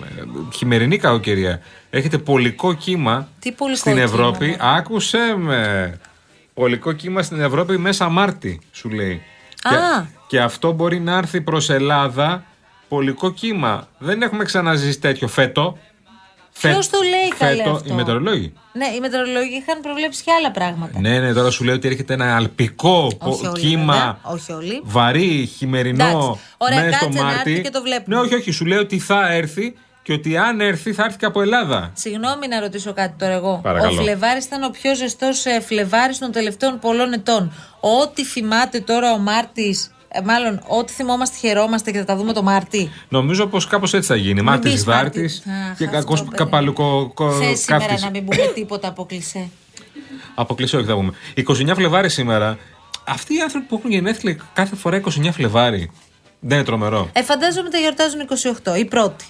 χειμερινή 0.56 0.98
κακοκαιρία, 0.98 1.62
έρχεται 1.90 2.18
πολικό 2.18 2.74
κύμα 2.74 3.28
Τι 3.40 3.52
πολικό 3.52 3.78
στην 3.78 3.92
κύμα, 3.92 4.04
Ευρώπη. 4.04 4.46
μωρέ. 4.46 4.58
Άκουσε 4.60 5.36
με. 5.38 5.98
Πολικό 6.54 6.92
κύμα 6.92 7.22
στην 7.22 7.40
Ευρώπη 7.42 7.78
μέσα 7.78 8.10
Μάρτι, 8.10 8.60
σου 8.72 8.90
λέει. 8.90 9.22
Α. 9.62 9.70
Και, 9.70 10.08
και 10.28 10.40
αυτό 10.42 10.72
μπορεί 10.72 11.00
να 11.00 11.18
έρθει 11.18 11.42
προς 11.42 11.70
Ελλάδα 11.70 12.44
πολικό 12.88 13.32
κύμα. 13.32 13.88
Δεν 13.98 14.22
έχουμε 14.22 14.44
ξαναζήσει 14.44 15.00
τέτοιο 15.00 15.28
φέτο. 15.28 15.78
Ποιος 16.62 16.90
το 16.90 16.98
λέει, 17.02 17.28
καλέ, 17.38 17.56
φέτο, 17.56 17.72
αυτό; 17.72 17.90
Οι 17.90 17.96
μετεωρολόγοι. 17.96 18.54
Ναι, 18.74 18.86
οι 18.96 19.00
μετεωρολόγοι 19.00 19.56
είχαν 19.56 19.82
προβλέψει 19.82 20.24
και 20.24 20.32
άλλα 20.32 20.52
πράγματα. 20.52 21.00
Ναι, 21.00 21.20
ναι, 21.20 21.34
τώρα 21.34 21.50
σου 21.52 21.64
λέω 21.64 21.76
ότι 21.76 21.88
έρχεται 21.88 22.14
ένα 22.14 22.36
αλπικό 22.36 23.12
πο- 23.20 23.30
Όχι 23.30 23.48
όλοι, 23.48 23.60
κύμα. 23.60 23.94
βέβαια. 23.94 24.20
Όχι 24.22 24.52
όλοι. 24.52 24.82
Βαρύ, 24.84 25.50
χειμερινό. 25.58 26.04
Εντάξει. 26.08 26.40
Ωραία, 26.58 26.80
μέσα 26.84 26.98
στο 26.98 27.06
κάτσε 27.06 27.20
να 27.20 27.26
Μάρτι. 27.26 27.52
έρθει 27.52 27.64
και 27.64 27.70
το 27.70 27.82
βλέπουμε. 27.82 28.16
Ναι, 28.16 28.22
όχι, 28.22 28.36
όχι. 28.36 28.52
Σου 28.52 28.66
λέω 28.66 28.80
ότι 28.80 29.00
θα 29.00 29.32
έρθει 29.34 29.76
και 30.04 30.14
ότι 30.14 30.38
αν 30.38 30.62
έρθει 30.62 30.94
θα 30.94 31.04
έρθει 31.04 31.18
και 31.18 31.26
από 31.26 31.42
Ελλάδα. 31.42 31.92
Συγγνώμη 31.94 32.48
να 32.48 32.60
ρωτήσω 32.60 32.94
κάτι 32.94 33.14
τώρα 33.18 33.34
εγώ. 33.34 33.60
Παρακαλώ. 33.64 34.00
Ο 34.00 34.04
Φλεβάρης 34.04 34.46
ήταν 34.46 34.64
ο 34.64 34.70
πιο 34.70 34.96
ζεστός 34.96 35.44
Φλεβάρης 35.66 36.18
των 36.18 36.32
τελευταίων 36.32 36.80
πολλών 36.80 37.14
ετών. 37.14 37.54
Ό,τι 37.80 38.26
θυμάται 38.26 38.80
τώρα 38.80 39.12
ο 39.14 39.18
Μάρτης, 39.18 39.92
μάλλον 40.26 40.62
ό,τι 40.68 40.94
θυμόμαστε 40.94 41.38
χαιρόμαστε 41.38 41.92
και 41.92 41.98
θα 41.98 42.04
τα 42.06 42.16
δούμε 42.16 42.34
το 42.34 42.44
Μάρτι. 42.44 42.92
Νομίζω 43.10 43.48
πως 43.48 43.68
κάπως 43.68 43.94
έτσι 43.94 44.08
θα 44.08 44.16
γίνει. 44.16 44.42
Μάρτη 44.42 44.70
πεις 44.70 44.84
Δάρτη 44.84 45.20
Μάρτης. 45.20 45.44
Αχ, 45.70 45.78
και 45.78 45.84
αυτό, 45.84 45.98
κακός 45.98 46.24
παιδί. 46.24 46.36
καπαλουκο. 46.36 47.14
Θες 47.40 47.60
σήμερα 47.60 47.84
κάφτης. 47.86 48.04
να 48.04 48.10
μην 48.10 48.26
πούμε 48.26 48.52
τίποτα 48.54 48.88
από 48.88 49.06
κλισέ. 49.06 49.50
Αποκλειστικό 50.36 50.82
όχι 50.82 50.92
θα 50.92 50.96
πούμε. 50.98 51.12
29 51.72 51.76
Φλεβάρι 51.76 52.10
σήμερα. 52.10 52.58
Αυτοί 53.08 53.36
οι 53.36 53.42
άνθρωποι 53.42 53.66
που 53.66 53.76
έχουν 53.76 53.92
γενέθλια 53.92 54.38
κάθε 54.54 54.76
φορά 54.76 55.02
29 55.02 55.30
Φλεβάρι. 55.32 55.92
Δεν 56.40 56.58
είναι 56.58 56.66
τρομερό. 56.66 57.10
Ε, 57.14 57.24
φαντάζομαι 57.24 57.70
τα 57.70 57.78
γιορτάζουν 57.78 58.20
28, 58.74 58.78
η 58.78 58.86
πρώτη. 58.86 59.26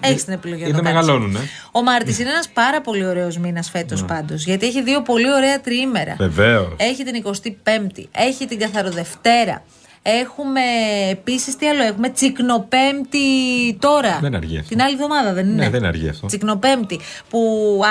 Έχεις 0.00 0.24
την 0.24 0.32
επιλογή 0.32 0.62
να 0.62 0.68
Ή 0.68 0.70
το 0.70 0.76
δεν 0.76 0.84
κάνεις. 0.84 1.00
μεγαλώνουν, 1.00 1.36
ε. 1.36 1.38
Ο 1.72 1.82
Μάρτης 1.82 2.18
είναι 2.18 2.30
ένας 2.30 2.48
πάρα 2.48 2.80
πολύ 2.80 3.06
ωραίος 3.06 3.36
μήνας 3.38 3.70
φέτος 3.70 4.00
Ναι. 4.00 4.06
πάντως. 4.06 4.44
Γιατί 4.44 4.66
έχει 4.66 4.82
δύο 4.82 5.02
πολύ 5.02 5.32
ωραία 5.32 5.60
τριήμερα. 5.60 6.14
Βεβαίως. 6.18 6.68
Έχει 6.76 7.04
την 7.04 7.14
25η, 7.14 8.08
έχει 8.12 8.46
την 8.46 8.58
Καθαροδευτέρα. 8.58 9.62
Έχουμε 10.02 10.60
επίσης, 11.10 11.56
τι 11.56 11.68
άλλο 11.68 11.82
έχουμε, 11.82 12.08
Τσικνοπέμπτη 12.10 13.18
τώρα. 13.78 14.18
Δεν 14.20 14.34
αργεί 14.34 14.56
αυτό. 14.58 14.68
Την 14.68 14.82
άλλη 14.82 14.92
εβδομάδα 14.94 15.32
δεν 15.32 15.46
είναι; 15.46 15.62
Ναι, 15.64 15.70
δεν 15.70 15.84
αργεί 15.84 16.08
αυτό. 16.08 16.26
Τσικνοπέμπτη. 16.26 17.00
Που 17.28 17.40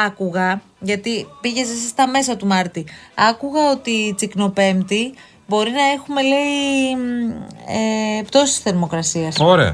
άκουγα, 0.05 0.61
γιατί 0.79 1.27
πήγες 1.41 1.69
εσύ 1.69 1.87
στα 1.87 2.07
μέσα 2.07 2.35
του 2.37 2.45
Μάρτη. 2.47 2.85
Άκουγα 3.15 3.71
ότι 3.71 4.13
Τσικνοπέμπτη 4.15 5.13
μπορεί 5.47 5.71
να 5.71 5.81
έχουμε, 5.95 6.21
λέει, 6.21 6.95
μ, 6.95 7.29
ε, 8.19 8.21
πτώσεις 8.23 8.57
θερμοκρασίας. 8.57 9.35
Ωραία. 9.39 9.69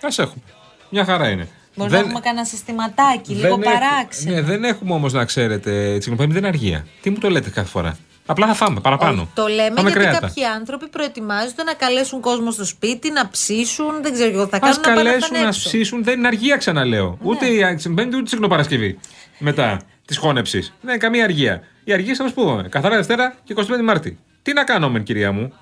Α 0.00 0.08
έχουμε. 0.16 0.42
Μια 0.90 1.04
χαρά 1.04 1.28
είναι. 1.28 1.48
Μπορεί 1.74 1.90
να 1.90 1.98
έχουμε 1.98 2.20
κανένα 2.20 2.44
συστηματάκι, 2.44 3.32
λίγο 3.34 3.56
δεν 3.56 3.62
έχ- 3.62 3.72
παράξενο. 3.80 4.34
Ναι, 4.34 4.40
δεν 4.42 4.64
έχουμε 4.64 4.94
όμως 4.94 5.12
να 5.12 5.24
ξέρετε. 5.24 5.96
Τσικνοπέμπτη 5.98 6.32
δεν 6.32 6.42
είναι 6.42 6.48
αργία. 6.56 6.86
Τι 7.02 7.10
μου 7.10 7.18
το 7.18 7.30
λέτε 7.30 7.50
κάθε 7.50 7.68
φορά; 7.68 7.96
Απλά 8.30 8.46
θα 8.46 8.54
φάμε 8.54 8.80
παραπάνω. 8.80 9.28
Το 9.34 9.46
λέμε 9.46 9.74
Φάμε 9.76 9.80
γιατί 9.90 10.04
κρέατα. 10.04 10.18
κάποιοι 10.26 10.44
άνθρωποι 10.44 10.88
προετοιμάζονται 10.88 11.62
να 11.62 11.72
καλέσουν 11.74 12.20
κόσμο 12.20 12.50
στο 12.50 12.64
σπίτι, 12.64 13.10
να 13.10 13.28
ψήσουν, 13.28 14.02
δεν 14.02 14.12
ξέρω 14.12 14.30
εγώ, 14.30 14.46
θα 14.46 14.56
Α 14.56 14.60
κάνουν 14.60 14.76
να 14.76 14.82
πάνε 14.82 15.02
καλέσουν 15.02 15.32
να 15.32 15.40
να 15.40 15.46
έξω. 15.46 15.68
ψήσουν, 15.68 16.04
δεν 16.04 16.18
είναι 16.18 16.26
αργία, 16.26 16.56
ξαναλέω. 16.56 17.18
Ούτε 17.22 17.46
η 17.46 17.74
Τσικνοπέμπτη 17.74 18.08
ούτε 18.14 18.22
η 18.22 18.22
Τσικνοπαρασκευή. 18.22 18.98
Μετά 19.38 19.80
της 20.06 20.16
χώνεψης. 20.16 20.72
Δεν 20.80 20.90
είναι 20.90 20.98
καμία 20.98 21.24
αργία. 21.24 21.62
Η 21.84 21.92
αργία 21.92 22.14
σα 22.14 22.32
πούμε. 22.32 22.68
Καθαρά 22.68 22.96
Δευτέρα 22.96 23.34
και 23.44 23.54
25 23.56 23.62
Μάρτη. 23.84 24.18
Τι 24.42 24.52
να 24.52 24.64
κάνω, 24.64 24.90
μεν, 24.90 25.02
κυρία 25.02 25.32
μου. 25.32 25.52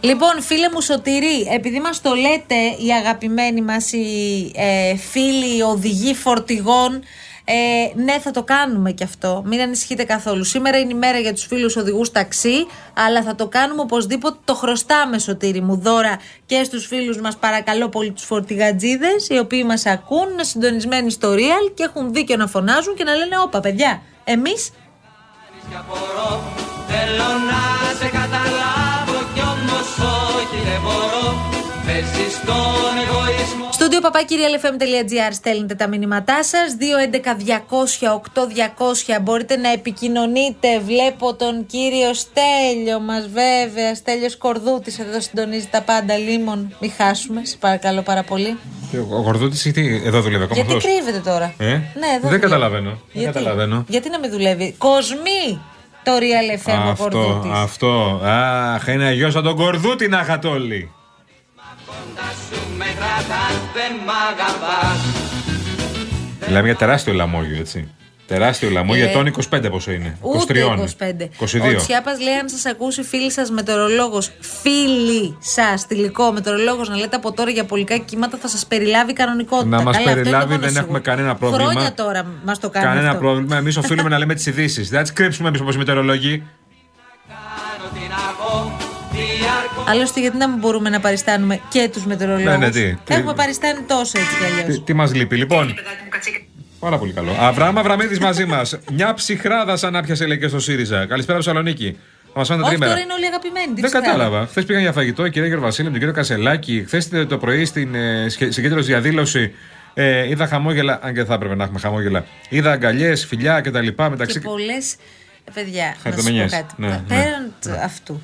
Λοιπόν, 0.00 0.42
φίλε 0.42 0.68
μου 0.72 0.80
Σωτηρή, 0.80 1.46
επειδή 1.54 1.80
μας 1.80 2.00
το 2.00 2.14
λέτε 2.14 2.54
οι 2.86 2.92
αγαπημένοι 2.92 3.62
μας 3.62 3.92
οι 3.92 4.52
ε, 4.54 4.96
φίλοι, 4.96 5.56
οι 5.56 5.60
οδηγοί 5.60 6.14
φορτηγών, 6.14 7.02
ε, 7.52 7.92
ναι, 8.02 8.18
θα 8.18 8.30
το 8.30 8.42
κάνουμε 8.42 8.92
κι 8.92 9.04
αυτό. 9.04 9.42
Μην 9.46 9.60
ανησυχείτε 9.60 10.04
καθόλου. 10.04 10.44
Σήμερα 10.44 10.78
είναι 10.78 10.92
η 10.92 10.96
μέρα 10.96 11.18
για 11.18 11.32
τους 11.32 11.44
φίλους 11.44 11.76
οδηγούς 11.76 12.12
ταξί, 12.12 12.66
αλλά 12.94 13.22
θα 13.22 13.34
το 13.34 13.46
κάνουμε 13.46 13.80
οπωσδήποτε. 13.80 14.38
Το 14.44 14.54
χρωστάμε, 14.54 15.18
Σωτήρη 15.18 15.60
μου, 15.60 15.76
δώρα 15.76 16.18
και 16.46 16.62
στους 16.64 16.86
φίλους 16.86 17.20
μας, 17.20 17.36
παρακαλώ 17.36 17.88
πολύ, 17.88 18.10
τους 18.10 18.24
φορτηγατζίδες, 18.24 19.28
οι 19.28 19.38
οποίοι 19.38 19.64
μας 19.66 19.86
ακούν, 19.86 20.28
είναι 20.32 20.44
συντονισμένοι 20.44 21.10
στο 21.10 21.32
Real 21.32 21.72
και 21.74 21.82
έχουν 21.82 22.12
δίκιο 22.12 22.36
να 22.36 22.46
φωνάζουν 22.46 22.94
και 22.94 23.04
να 23.04 23.14
λένε: 23.14 23.38
Όπα, 23.38 23.60
παιδιά, 23.60 24.02
εμείς 24.24 24.70
Θέλω 26.88 27.30
να 27.50 27.62
σε 27.98 28.08
καταλάβω 28.18 29.18
κι 29.34 29.40
όμως 29.40 29.88
όχι 30.36 30.58
δεν 30.64 30.80
μπορώ 30.82 31.50
Παίζεις 31.86 32.40
τον 32.46 32.94
εγωισμό 33.02 33.59
Στούντιο 33.92 34.10
παπάκυριαλεφm.gr 34.10 35.32
στέλνετε 35.32 35.74
τα 35.74 35.86
μηνύματά 35.88 36.44
σας. 36.44 36.76
2.11.200.8.200 36.80 39.18
μπορείτε 39.22 39.56
να 39.56 39.72
επικοινωνείτε. 39.72 40.80
Βλέπω 40.80 41.34
τον 41.34 41.66
κύριο 41.66 42.14
Στέλιο 42.14 43.00
μας, 43.00 43.28
βέβαια. 43.28 43.94
Στέλιος 43.94 44.36
Κορδούτης 44.36 44.98
εδώ 44.98 45.20
συντονίζει 45.20 45.68
τα 45.70 45.82
πάντα. 45.82 46.16
Λίμων, 46.16 46.76
μην 46.80 46.92
χάσουμε. 46.96 47.44
Σε 47.44 47.56
παρακαλώ 47.56 48.02
πάρα 48.02 48.22
πολύ. 48.22 48.58
Ο 49.10 49.16
Γορδούτη 49.20 49.72
τι, 49.72 50.00
εδώ 50.04 50.20
δουλεύει 50.20 50.42
ακόμα 50.42 50.60
Γιατί 50.60 50.76
αυτός; 50.76 50.92
κρύβεται 50.92 51.30
τώρα; 51.30 51.54
Ε; 51.58 51.64
Ναι, 51.66 51.76
εδώ 51.76 51.82
δεν 52.10 52.20
δουλεύει. 52.20 52.38
καταλαβαίνω. 52.40 52.90
Δεν 52.90 52.98
Γιατί; 53.22 53.32
καταλαβαίνω. 53.32 53.84
Γιατί 53.88 54.10
να 54.10 54.18
μην 54.18 54.30
δουλεύει; 54.30 54.74
Κοσμή 54.78 55.60
το 56.04 56.12
Real 56.18 56.68
FM 56.68 56.86
ο 56.86 56.88
Αυτό, 56.90 57.02
Κορδούτης. 57.10 57.50
αυτό. 57.54 58.20
Αχ, 58.24 58.86
είναι 58.86 59.04
αγιό 59.04 59.30
σαν 59.30 59.42
τον 59.42 59.56
Κορδούτη 59.56 60.08
να 60.08 60.20
είχατε 60.20 60.48
όλοι. 60.48 60.90
Σου 63.00 63.06
με 63.06 63.24
κρατάς 63.26 63.54
δεν 63.74 63.92
μ' 64.06 64.10
αγαπάς 64.30 64.98
Μιλάμε 66.46 66.66
για 66.66 66.76
τεράστιο 66.76 67.12
λαμόγιο, 67.12 67.56
έτσι. 67.58 67.88
Τεράστιο 68.26 68.70
λαμόγιο, 68.70 69.02
Ε, 69.04 69.06
για 69.06 69.16
τον 69.16 69.26
25 69.26 69.70
πόσο 69.70 69.90
είναι. 69.92 70.16
Ούτε 70.20 70.60
23. 70.60 70.78
25. 70.78 71.28
22. 71.38 71.76
Ο 71.76 71.76
Τσιάπας 71.76 72.20
λέει: 72.20 72.34
Αν 72.34 72.48
σας 72.48 72.66
ακούσει 72.66 73.02
φίλη 73.02 73.30
σας 73.32 73.50
μετεωρολόγο, 73.50 74.22
φίλη 74.62 75.36
σας 75.38 75.86
τηλικό 75.86 76.32
μετεωρολόγο 76.32 76.82
να 76.88 76.96
λέτε 76.96 77.16
από 77.16 77.32
τώρα 77.32 77.50
για 77.50 77.64
πολικά 77.64 77.96
κύματα, 77.96 78.38
θα 78.40 78.48
σας 78.48 78.66
περιλάβει 78.66 79.12
κανονικότητα. 79.12 79.68
Να 79.76 79.82
μας 79.82 79.96
Καλά, 79.96 79.98
αυτό 79.98 80.10
είναι 80.10 80.14
το 80.18 80.22
περιλάβει, 80.22 80.46
μόνο 80.48 80.60
δεν 80.60 80.68
σίγουρο. 80.68 80.84
έχουμε 80.84 81.00
κανένα 81.00 81.34
πρόβλημα. 81.34 81.70
Χρόνια 81.70 81.94
τώρα 81.94 82.26
μας 82.44 82.58
το 82.58 82.70
κάνεις. 82.70 82.88
Κανένα 82.88 83.08
αυτό. 83.08 83.20
πρόβλημα. 83.20 83.56
Εμείς 83.56 83.76
οφείλουμε 83.76 84.08
να 84.08 84.18
λέμε 84.18 84.34
τις 84.34 84.46
ειδήσεις. 84.46 84.88
Δεν 84.88 84.98
θα 84.98 85.02
τις 85.04 85.12
κρύψουμε 85.12 85.48
εμείς 85.48 85.60
όπως 85.60 85.74
οι 85.74 85.78
μετεωρολόγοι. 85.78 86.42
Άλλωστε, 89.90 90.20
γιατί 90.20 90.36
να 90.36 90.48
μην 90.48 90.58
μπορούμε 90.58 90.88
να 90.88 91.00
παριστάνουμε 91.00 91.60
και 91.68 91.88
τους 91.92 92.04
μετεωρολόγους; 92.06 92.50
Ναι, 92.50 92.56
ναι, 92.56 92.70
τι, 92.70 92.94
τι- 93.04 93.14
Έχουμε 93.14 93.34
παριστάνει 93.34 93.80
τόσο 93.86 94.18
έτσι 94.18 94.30
κι 94.38 94.44
αλλιώς. 94.60 94.76
Τι, 94.78 94.84
τι 94.84 94.92
μας 94.92 95.14
λείπει, 95.14 95.36
λοιπόν; 95.36 95.74
Πάρα 96.80 96.98
πολύ 96.98 97.12
καλό. 97.12 97.36
Αβραάμ 97.40 97.78
Αβραμίδης 97.78 98.18
μαζί 98.18 98.44
μας. 98.44 98.78
Μια 98.92 99.14
ψυχράδα 99.14 99.76
σαν 99.76 99.92
να 99.92 100.02
πιασε 100.02 100.26
λέει 100.26 100.38
και 100.38 100.48
στο 100.48 100.60
ΣΥΡΙΖΑ. 100.60 101.06
Καλησπέρα 101.06 101.38
από 101.38 101.46
Θεσσαλονίκη. 101.46 101.96
Θα 102.32 102.38
μας 102.38 102.48
φάνε 102.48 102.60
τα 102.60 102.66
Όχι, 102.66 102.76
τρίμερα. 102.76 102.92
τώρα 102.92 103.04
είναι 103.04 103.12
όλοι 103.12 103.26
αγαπημένοι. 103.26 103.66
τι 103.74 103.80
Δεν 103.80 103.84
ψυχάρα. 103.90 104.04
κατάλαβα. 104.04 104.46
Χθες 104.46 104.64
πήγαν 104.64 104.82
για 104.82 104.92
φαγητό 104.92 105.24
η 105.24 105.30
κυρία 105.30 105.48
Γερβασίλη 105.48 105.84
με 105.86 105.90
τον 105.90 105.98
κύριο 106.00 106.14
Κασελάκη. 106.14 106.84
Χθες 106.86 107.08
το 107.28 107.38
πρωί 107.38 107.64
στην 107.64 107.94
ε, 107.94 108.28
σχε- 108.28 108.52
συγκέντρωση 108.52 108.86
διαδήλωση 108.86 109.52
ε, 109.94 110.28
είδα 110.28 110.46
χαμόγελα. 110.46 110.98
Αν 111.02 111.14
και 111.14 111.24
θα 111.24 111.34
έπρεπε 111.34 111.54
να 111.54 111.64
έχουμε 111.64 111.78
χαμόγελα. 111.80 112.24
Είδα 112.48 112.70
αγκαλιές, 112.72 113.26
φιλιά 113.26 113.60
κτλ. 113.60 113.86
Μεταξύ. 114.10 114.38
Και 114.38 114.40
πολλές. 114.40 114.96
Παιδιά, 115.54 115.84
να 115.84 115.88
σας 115.92 115.96
πω 115.96 116.02
Χαριτωμενιές. 116.02 116.50
κάτι. 116.52 116.74
Ναι, 116.76 116.86
ναι. 116.88 117.00
Πέραν 117.08 117.52
του- 117.62 117.80
αυτού. 117.84 118.20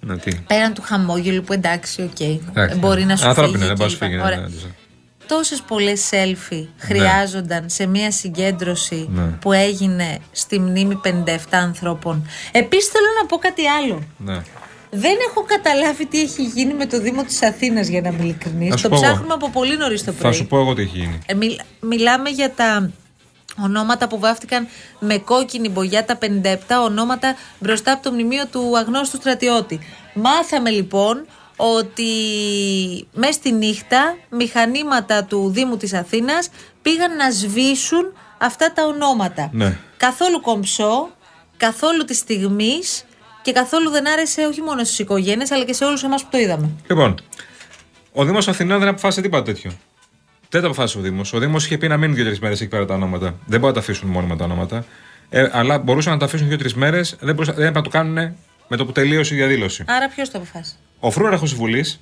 Να, 0.00 0.18
τι. 0.18 0.36
Πέραν 0.46 0.74
του 0.74 0.82
χαμόγελου 0.82 1.42
που 1.42 1.52
εντάξει, 1.52 2.02
οκ. 2.02 2.20
Εντάξει, 2.20 2.78
μπορεί 2.78 3.00
ναι. 3.00 3.06
να 3.06 3.16
σου 3.16 3.28
Ανθρώπινο, 3.28 3.58
φύγει. 3.58 3.66
δεν 3.66 3.76
και 3.76 3.82
μπορεί 3.82 3.90
να 3.90 3.96
σου 3.98 4.04
λοιπά. 4.04 4.06
φύγει, 4.06 4.16
ναι, 4.16 4.22
Ωραία. 4.22 4.38
ναι, 4.38 4.46
ναι. 4.66 4.72
Τόσες 5.26 5.60
πολλές 5.66 6.08
selfie 6.10 6.66
χρειάζονταν 6.78 7.64
σε 7.68 7.86
μια 7.86 8.10
συγκέντρωση 8.10 9.08
Ναι. 9.10 9.22
που 9.22 9.52
έγινε 9.52 10.18
στη 10.32 10.58
μνήμη 10.58 11.00
57 11.04 11.36
ανθρώπων. 11.50 12.26
Επίσης 12.52 12.86
θέλω 12.88 13.06
να 13.20 13.26
πω 13.26 13.36
κάτι 13.36 13.66
άλλο. 13.66 14.02
Ναι. 14.16 14.42
Δεν 14.90 15.16
έχω 15.30 15.42
καταλάβει 15.46 16.06
τι 16.06 16.20
έχει 16.20 16.42
γίνει 16.42 16.74
με 16.74 16.86
το 16.86 17.00
Δήμο 17.00 17.22
της 17.24 17.42
Αθήνας 17.42 17.86
για 17.88 18.00
να 18.00 18.08
είμαι 18.08 18.22
ειλικρινής. 18.22 18.70
Θα 18.70 18.76
σου 18.76 18.82
Το 18.82 18.88
πω 18.88 18.94
εγώ. 18.94 19.04
ψάχνουμε 19.04 19.34
από 19.34 19.50
πολύ 19.50 19.76
νωρίς 19.76 20.04
το 20.04 20.12
Θα 20.12 20.18
πρωί. 20.18 20.32
σου 20.32 20.46
πω 20.46 20.58
εγώ 20.58 20.74
τι 20.74 20.82
έχει 20.82 20.98
γίνει. 20.98 21.18
Ε, 21.26 21.34
μιλ- 21.34 21.60
μιλάμε 21.80 22.28
για 22.30 22.50
τα 22.50 22.90
ονόματα 23.62 24.08
που 24.08 24.18
βάφτηκαν 24.18 24.68
με 24.98 25.18
κόκκινη 25.18 25.68
μπογιά, 25.68 26.04
τα 26.04 26.18
57 26.20 26.26
ονόματα 26.84 27.36
μπροστά 27.58 27.92
από 27.92 28.02
το 28.02 28.12
μνημείο 28.12 28.46
του 28.46 28.78
αγνώστου 28.78 29.16
στρατιώτη. 29.16 29.80
Μάθαμε 30.14 30.70
λοιπόν 30.70 31.26
ότι 31.56 32.12
μέσα 33.12 33.32
στη 33.32 33.52
νύχτα 33.52 34.16
μηχανήματα 34.30 35.24
του 35.24 35.50
Δήμου 35.50 35.76
της 35.76 35.94
Αθήνας 35.94 36.50
πήγαν 36.82 37.16
να 37.16 37.30
σβήσουν 37.30 38.12
αυτά 38.38 38.72
τα 38.72 38.84
ονόματα. 38.84 39.50
Ναι. 39.52 39.78
Καθόλου 39.96 40.40
κομψό, 40.40 41.10
καθόλου 41.56 42.04
της 42.04 42.18
στιγμής 42.18 43.04
και 43.42 43.52
καθόλου 43.52 43.90
δεν 43.90 44.08
άρεσε 44.08 44.46
όχι 44.46 44.62
μόνο 44.62 44.84
στις 44.84 44.98
οικογένειες 44.98 45.50
αλλά 45.50 45.64
και 45.64 45.72
σε 45.72 45.84
όλους 45.84 46.02
εμάς 46.02 46.22
που 46.22 46.28
το 46.30 46.38
είδαμε. 46.38 46.70
Λοιπόν, 46.88 47.14
ο 48.12 48.24
Δήμος 48.24 48.48
Αθηνών 48.48 48.78
δεν 48.78 48.88
αποφάσισε 48.88 49.20
τίποτα 49.20 49.42
τέτοιο. 49.42 49.72
Δεν 50.50 50.60
το 50.60 50.66
αποφάσισε 50.66 50.98
ο 50.98 51.00
Δήμος. 51.00 51.32
Ο 51.32 51.38
Δήμος 51.38 51.64
είχε 51.64 51.78
πει 51.78 51.88
να 51.88 51.96
μείνουν 51.96 52.14
δύο-τρεις 52.14 52.38
μέρες 52.40 52.60
εκεί 52.60 52.70
πέρα 52.70 52.84
τα 52.84 52.94
ονόματα. 52.94 53.26
Δεν 53.26 53.36
μπορούν 53.60 53.66
να 53.66 53.72
τα 53.72 53.80
αφήσουν 53.80 54.08
μόνιμα 54.08 54.36
τα 54.36 54.44
ονόματα. 54.44 54.84
Ε, 55.28 55.48
αλλά 55.52 55.78
μπορούσαν 55.78 56.12
να 56.12 56.18
τα 56.18 56.24
αφήσουν 56.24 56.48
δύο-τρεις 56.48 56.74
μέρες. 56.74 57.16
Δεν, 57.20 57.34
μπορούσαν- 57.34 57.56
δεν 57.56 57.66
έπρεπε 57.66 57.78
να 57.88 57.92
το 57.92 57.98
κάνουν 57.98 58.36
με 58.68 58.76
το 58.76 58.86
που 58.86 58.92
τελείωσε 58.92 59.34
η 59.34 59.36
διαδήλωση. 59.36 59.84
Άρα 59.86 60.08
ποιος 60.08 60.30
το 60.30 60.38
αποφάσισε; 60.38 60.74
Ο 61.00 61.10
φρούραρχο 61.10 61.44
τη 61.46 61.54
Βουλής 61.54 62.00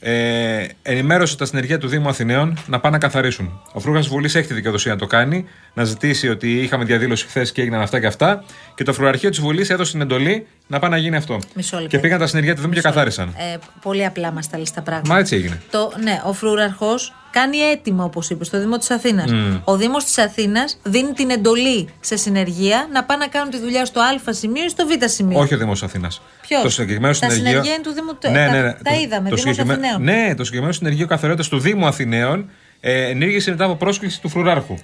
ε, 0.00 0.64
ενημέρωσε 0.82 1.36
τα 1.36 1.44
συνεργεία 1.44 1.78
του 1.78 1.88
Δήμου 1.88 2.08
Αθηναίων 2.08 2.58
να 2.66 2.80
πάνε 2.80 2.96
να 2.96 3.00
καθαρίσουν. 3.02 3.60
Ο 3.72 3.80
φρούραρχο 3.80 4.08
τη 4.08 4.14
Βουλής 4.14 4.34
έχει 4.34 4.46
τη 4.48 4.54
δικαιοδοσία 4.54 4.92
να 4.92 4.98
το 4.98 5.06
κάνει, 5.06 5.44
να 5.74 5.84
ζητήσει 5.84 6.28
ότι 6.28 6.60
είχαμε 6.60 6.84
διαδήλωση 6.84 7.26
χθες 7.26 7.52
και 7.52 7.60
έγιναν 7.62 7.80
αυτά 7.80 8.00
και 8.00 8.06
αυτά. 8.06 8.44
Και 8.74 8.84
το 8.84 8.92
φρουραρχείο 8.92 9.30
της 9.30 9.40
Βουλής 9.40 9.70
έδωσε 9.70 9.92
την 9.92 10.00
εντολή 10.00 10.46
να 10.66 10.78
πάνε 10.78 10.94
να 10.96 11.00
γίνει 11.02 11.16
αυτό. 11.16 11.38
Μισό 11.54 11.76
λεπτό. 11.76 11.88
Και 11.96 11.98
πήγαν 11.98 12.18
τα 12.18 12.26
συνεργεία 12.26 12.54
του 12.54 12.60
Δήμου 12.60 12.72
και 12.72 12.80
καθάρισαν. 12.80 13.34
Ε, 13.52 13.56
πολύ 13.82 14.04
απλά 14.04 14.30
μας 14.32 14.48
τα 14.50 14.58
λες 14.58 14.70
τα 14.70 14.82
πράγματα. 14.82 15.12
Μα 15.12 15.18
έτσι 15.18 15.36
έγινε. 15.36 15.62
Το, 15.70 15.92
ναι, 16.02 16.20
ο 16.24 16.32
φρούραρχο 16.32 16.94
κάνει 17.30 17.58
έτοιμο, 17.58 18.04
όπως 18.04 18.30
είπες, 18.30 18.46
στο 18.46 18.58
Δήμο 18.60 18.78
της 18.78 18.90
Αθήνας. 18.90 19.32
Μμ. 19.32 19.56
Ο 19.64 19.76
Δήμος 19.76 20.04
της 20.04 20.18
Αθήνας 20.18 20.78
δίνει 20.82 21.12
την 21.12 21.30
εντολή 21.30 21.88
σε 22.00 22.16
συνεργεία 22.16 22.88
να 22.92 23.04
πάνε 23.04 23.24
να 23.24 23.30
κάνουν 23.30 23.50
τη 23.50 23.58
δουλειά 23.58 23.84
στο 23.84 24.00
Α 24.00 24.32
σημείο 24.32 24.64
ή 24.64 24.68
στο 24.68 24.86
Β 24.86 24.90
σημείο. 25.08 25.38
Όχι 25.38 25.54
ο 25.54 25.58
Δήμος 25.58 25.82
Αθήνας. 25.82 26.20
Ποιος; 26.40 26.62
Το 26.62 26.68
συγκεκριμένο 26.70 27.14
Τα 27.20 27.28
συνεργείο. 27.28 27.46
συνεργεία 27.48 27.72
είναι 27.74 27.82
του 27.82 27.92
Δήμου 27.92 28.12
του- 28.18 28.30
Ναι, 28.30 28.46
τα- 28.46 28.52
ναι, 28.52 28.62
ναι. 28.62 28.72
τα 28.72 28.94
είδαμε, 28.94 29.24
Δήμος 29.24 29.40
συγκεκριμέ- 29.40 29.76
Αθηναίων. 29.78 30.02
Ναι, 30.02 30.34
το 30.34 30.44
συγκεκριμένο 30.44 30.72
συνεργείο 30.72 31.06
καθαριότητα 31.06 31.48
του 31.48 31.58
Δήμου 31.58 31.86
Αθηναίων 31.86 32.50
ε, 32.80 33.08
ενήργησε 33.10 33.50
μετά 33.50 33.64
από 33.64 33.74
πρόσκληση 33.74 34.20
του 34.20 34.28
φρουράρχου. 34.28 34.78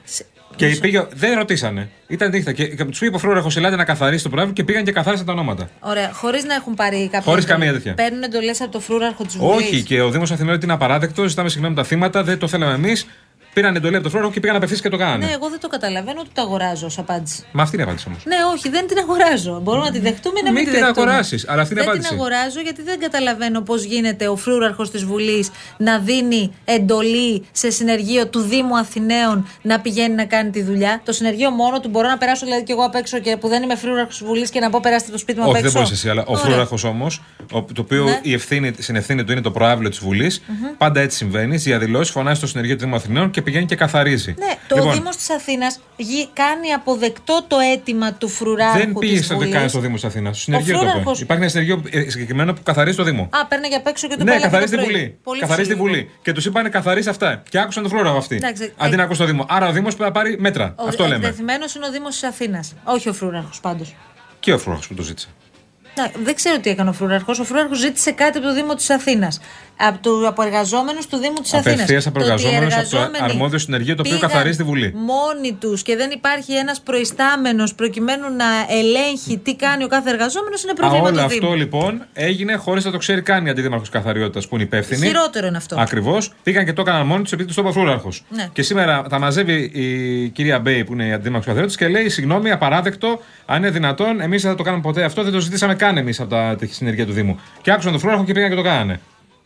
Και 0.57 0.77
πήγε, 0.81 1.07
δεν 1.13 1.39
ρωτήσανε. 1.39 1.91
Ήταν 2.07 2.31
νύχτα. 2.31 2.53
Και 2.53 2.85
τους 2.85 3.01
είπε 3.01 3.17
ο 3.17 3.19
φρουράρχος, 3.19 3.57
ελάτε 3.57 3.77
να 3.77 3.85
καθαρίσει 3.85 4.23
το 4.23 4.29
πράγμα 4.29 4.53
και 4.53 4.65
πήγαν 4.65 4.85
και 4.85 4.93
καθάρισαν 4.93 5.27
τα 5.27 5.33
ονόματα. 5.33 5.71
Ωραία, 5.81 6.13
χωρίς 6.13 6.45
να 6.45 6.55
έχουν 6.55 6.75
πάρει 6.75 7.03
κάποια. 7.03 7.21
Χωρίς 7.21 7.45
εντολή. 7.45 7.59
καμία 7.59 7.73
τέτοια. 7.73 7.95
Παίρνουν 7.95 8.23
εντολές 8.23 8.61
από 8.61 8.73
το 8.73 8.81
φρούραρχο 8.81 9.25
τη 9.25 9.39
Βουλής. 9.39 9.57
Όχι, 9.57 9.83
και 9.83 10.01
ο 10.01 10.11
Δήμος 10.11 10.31
Αθηναίων 10.31 10.55
ότι 10.55 10.65
είναι 10.65 10.75
απαράδεκτος, 10.75 11.29
ζητάμε 11.31 11.49
συγγνώμη 11.49 11.75
τα 11.75 11.85
θύματα, 11.85 12.23
δεν 12.23 12.39
το 12.39 12.49
θέλαμε 12.49 12.75
εμείς. 12.75 13.07
Πήραν 13.57 13.77
εντολή 13.77 13.95
από 13.95 14.05
το 14.05 14.11
φλόρο 14.11 14.31
και 14.31 14.41
πήγαν 14.41 14.57
απευθεία 14.57 14.79
και 14.79 14.89
το 14.89 14.97
κάνανε. 14.97 15.27
Ναι, 15.27 15.33
εγώ 15.33 15.49
δεν 15.51 15.61
το 15.61 15.69
καταλαβαίνω 15.69 16.21
ότι 16.21 16.29
το 16.33 16.43
αγοράζω 16.43 16.87
ως 16.87 16.99
απάντηση. 16.99 17.45
Μα 17.53 17.63
αυτή 17.63 17.75
είναι 17.75 17.85
η 17.85 17.87
απάντηση 17.87 18.09
όμως. 18.09 18.23
Ναι, 18.27 18.37
όχι, 18.55 18.69
δεν 18.69 18.87
την 18.87 18.99
αγοράζω. 18.99 19.61
Μπορούμε 19.63 19.85
να 19.85 19.91
τη 19.91 19.99
δεχτούμε 19.99 20.39
ή 20.39 20.43
να 20.43 20.51
μην, 20.53 20.63
Μην 20.63 20.65
τη 20.65 20.77
την 20.77 20.85
δεχτούμε. 20.85 21.07
αγοράσεις, 21.07 21.49
αλλά 21.49 21.63
αυτή 21.63 21.73
είναι 21.75 21.83
η 21.83 21.85
δεν 21.85 21.93
απάντηση. 21.93 22.13
την 22.13 22.21
αγοράζω 22.21 22.61
γιατί 22.61 22.83
δεν 22.83 22.99
καταλαβαίνω 23.01 23.61
πώς 23.61 23.83
γίνεται 23.83 24.29
ο 24.29 24.37
φρούραρχος 24.37 24.91
της 24.91 25.05
Βουλής 25.05 25.51
να 25.77 25.99
δίνει 25.99 26.53
εντολή 26.65 27.45
σε 27.53 27.71
συνεργείο 27.71 28.27
του 28.29 28.41
Δήμου 28.41 28.77
Αθηναίων 28.79 29.47
να 29.63 29.81
πηγαίνει 29.81 30.15
να 30.15 30.25
κάνει 30.25 30.51
τη 30.51 30.63
δουλειά. 30.63 31.01
Το 31.05 31.13
συνεργείο 31.13 31.51
μόνο 31.51 31.81
του 31.81 31.89
μπορώ 31.89 32.09
να 32.09 32.19
περάσω 32.19 32.45
δηλαδή 32.47 32.63
και 32.63 32.73
εγώ 32.73 32.83
απ' 32.85 32.95
έξω 32.95 33.19
και 33.19 33.37
που 33.37 33.49
δεν 33.49 33.63
είμαι 33.63 33.77
φρούραρχος 33.77 34.17
της 34.19 34.27
Βουλής 34.27 34.51
και 34.51 34.61
να 34.61 34.71
πω 34.71 34.79
περάστε 34.83 35.11
το 35.13 35.19
σπίτι 35.19 35.39
μου 35.39 35.45
απ' 35.45 35.51
Όχι, 35.51 35.59
δεν 35.59 35.67
έξω. 35.71 35.79
μπορείς 35.83 35.93
εσύ, 35.97 36.09
αλλά 36.11 36.23
ο 36.23 36.25
Ωραία. 36.33 36.45
φρούραρχος 36.45 36.85
όμως, 36.85 37.23
το 37.53 37.65
οποίο 37.81 38.05
Ναι. 38.05 38.19
η 38.23 38.33
ευθύνη, 38.33 38.73
στην 38.79 38.97
ευθύνη 38.97 39.25
του 39.25 39.33
είναι 39.33 39.41
το 39.41 39.51
προάβλιο 39.51 39.89
της 39.89 39.99
Βουλής, 39.99 40.43
πάντα 40.79 41.01
έτσι 41.01 41.17
συμβαίνει. 41.17 41.57
Διαδηλώσεις, 41.57 42.13
φωνάζει 42.13 42.37
στο 42.39 42.47
συνεργείο 42.47 42.75
του 42.77 42.81
Δήμου 42.85 42.95
Αθηναίων 42.97 43.31
και 43.31 43.43
πηγαίνει 43.47 43.67
και 43.67 43.77
καθαρίζει. 43.77 44.35
Ναι, 44.39 44.55
το 44.69 44.77
Λοιπόν, 44.77 44.93
Δήμος 44.93 45.17
της 45.17 45.31
Αθήνας 45.31 45.81
κάνει 46.33 46.73
αποδεκτό 46.73 47.45
το 47.49 47.57
αίτημα 47.73 48.13
του 48.13 48.29
φρουράρχου. 48.29 48.79
δεν 48.79 48.93
πήγε 48.93 49.17
της 49.17 49.25
στο 49.25 49.35
Βουλής. 49.37 49.53
κάνει 49.53 49.69
στο 49.69 49.79
Δήμο 49.81 49.95
της 49.95 50.05
Αθήνας. 50.05 50.35
Στο 50.37 50.43
συνεργείο 50.43 50.73
το 50.73 50.79
φρούραρχος- 50.85 51.15
είπε. 51.21 51.25
Υπάρχει 51.25 51.43
ένα 51.43 51.51
συνεργείο 51.53 51.83
ε, 52.07 52.11
συγκεκριμένο 52.11 52.53
που 52.53 52.61
καθαρίζει 52.63 52.97
το 52.97 53.03
Δήμο. 53.03 53.23
Α, 53.33 53.47
παίρνει 53.47 53.69
για 53.69 53.77
απ' 53.77 53.87
έξω 53.87 54.09
και 54.09 54.17
του 54.17 54.25
Ναι, 54.25 54.31
πάει 54.31 54.41
καθαρίζει 54.41 54.71
τη 54.71 54.77
το 54.77 54.83
πρωί. 54.83 54.95
Βουλή. 54.97 55.19
Πολύ 55.23 55.41
Καθαρίζει 55.41 55.69
τη 55.69 55.75
φυσιολογικό. 55.75 56.05
Βουλή. 56.07 56.19
Και 56.23 56.33
τους 56.33 56.45
είπαν 56.45 56.71
καθαρίζει 56.71 57.09
αυτά. 57.09 57.43
Και 57.49 57.59
άκουσαν 57.59 57.83
το 57.83 57.89
φλόρο 57.89 58.17
αυτοί. 58.17 58.35
Εντάξει, 58.37 58.73
Αντί 58.77 58.93
ε, 58.95 58.97
να 58.97 59.03
ακούσει 59.03 59.21
το 59.21 59.27
Δήμο. 59.27 59.47
Άρα 59.49 59.69
ο 59.69 59.73
Δήμος 59.73 59.97
πρέπει 59.97 60.11
να 60.13 60.21
πάρει 60.21 60.37
μέτρα. 60.41 60.75
Ο 60.79 60.87
Αυτό 60.89 61.03
λέμε. 61.07 61.15
εκτεθειμένο 61.27 61.65
είναι 61.77 61.87
ο 61.87 61.91
Δήμος 61.91 62.11
της 62.13 62.23
Αθήνας. 62.23 62.75
Όχι 62.85 63.09
ο 63.09 63.13
φρούραρχο 63.13 63.51
πάντως. 63.63 63.95
Και 64.41 64.53
ο 64.53 64.59
φρούραρχος 64.59 64.81
που 64.89 64.95
το 64.95 65.03
ζήτησε. 65.03 65.29
Δεν 66.25 66.35
ξέρω 66.35 66.59
τι 66.59 66.71
έκανε 66.71 66.91
ο 66.91 66.93
φρούραρχος. 66.93 67.33
Ο 67.41 67.45
φρούραρχος 67.45 67.75
ζήτησε 67.75 68.11
κάτι 68.11 68.39
από 68.39 68.47
το 68.47 68.55
Δήμο 68.55 68.75
της 68.75 68.91
Αθήνας. 68.91 69.41
Από, 69.79 69.99
του- 70.03 70.27
από 70.29 70.43
εργαζόμενους 70.43 70.99
του 71.11 71.17
Δήμου 71.17 71.35
της 71.43 71.55
Αθήνας. 71.55 71.75
Απευθείας 71.75 72.07
από 72.07 72.21
εργαζόμενους 72.21 72.67
από 72.75 72.89
το 72.91 72.99
αρμόδιο 73.25 73.59
συνεργείο 73.59 73.95
το 73.95 74.03
οποίο 74.07 74.19
καθαρίζει 74.19 74.57
τη 74.57 74.63
Βουλή. 74.63 74.93
Μόνοι 74.95 75.53
τους 75.61 75.83
και 75.83 75.97
δεν 75.97 76.11
υπάρχει 76.11 76.53
ένας 76.53 76.81
προϊστάμενος 76.81 77.75
προκειμένου 77.75 78.23
να 78.37 78.45
ελέγχει 78.79 79.39
τι 79.39 79.55
κάνει 79.57 79.85
ο 79.85 79.89
κάθε 79.89 80.11
εργαζόμενος 80.11 80.63
είναι 80.63 80.71
Α, 80.73 80.75
πρόβλημα 80.75 81.03
όλο 81.03 81.11
του 81.23 81.29
Δήμου. 81.29 81.45
αυτό 81.47 81.53
λοιπόν 81.57 82.03
έγινε 82.13 82.55
χωρίς 82.55 82.85
να 82.85 82.91
το 82.91 82.99
ξέρει 82.99 83.23
καν 83.23 83.47
η 83.47 83.51
αντιδήμαρχος 83.51 83.85
καθαριότητας 83.91 84.49
που 84.49 84.55
είναι 84.55 84.65
υπεύθυνη. 84.65 85.07
Χειρότερο 85.07 85.47
είναι 85.47 85.57
αυτό. 85.57 85.77
Ακριβώς. 85.81 86.33
Πήγαν 86.43 86.65
και 86.65 86.73
το 86.73 86.81
έκαναν 86.81 87.07
μόνοι 87.07 87.23
τους 87.23 87.33
επειδή 87.33 87.47
τους 87.47 87.57
το 87.57 87.61
είπε 87.61 87.71
ο 87.71 87.73
φρούραρχος. 87.73 88.09
Ναι. 88.29 88.49
Και 88.53 88.63
σήμερα 88.63 89.03
τα 89.03 89.19
μαζεύει 89.19 89.71
η 89.75 90.29
κυρία 90.29 90.59
Μπέι 90.59 90.85
που 90.85 90.93
είναι 90.93 91.07
η 91.07 91.13
αντιδήμαρχος 91.13 91.47
καθαριότητας 91.47 91.77
και 91.77 91.89
λέει: 91.89 92.09
Συγγνώμη, 92.09 92.51
απαράδεκτο, 92.51 93.21
αν 93.47 93.57
είναι 93.57 93.71
δυνατόν, 93.71 94.21
εμείς 94.21 94.43
δεν 94.43 94.51
θα 94.51 94.57
το 94.57 94.63
κάνουμε 94.63 94.83
ποτέ 94.83 95.05
αυτό, 95.05 95.23
δεν 95.23 95.33
το 95.33 95.41
ζητήσαμε 95.41 95.75
καν 95.75 95.86
εμείς 95.97 96.21
από 96.21 96.31
τα 96.31 96.57
τη 96.57 96.67
συνεργεία 96.67 97.07
του 97.07 97.13
Δήμου. 97.13 97.41
Και 97.63 97.71
άκουσαν 97.73 97.91
τον 97.91 98.01
φρούραρχο 98.01 98.25
και 98.25 98.33
πήγαν 98.33 98.49
και 98.51 98.57
το 98.57 98.63
κάνανε. 98.63 99.01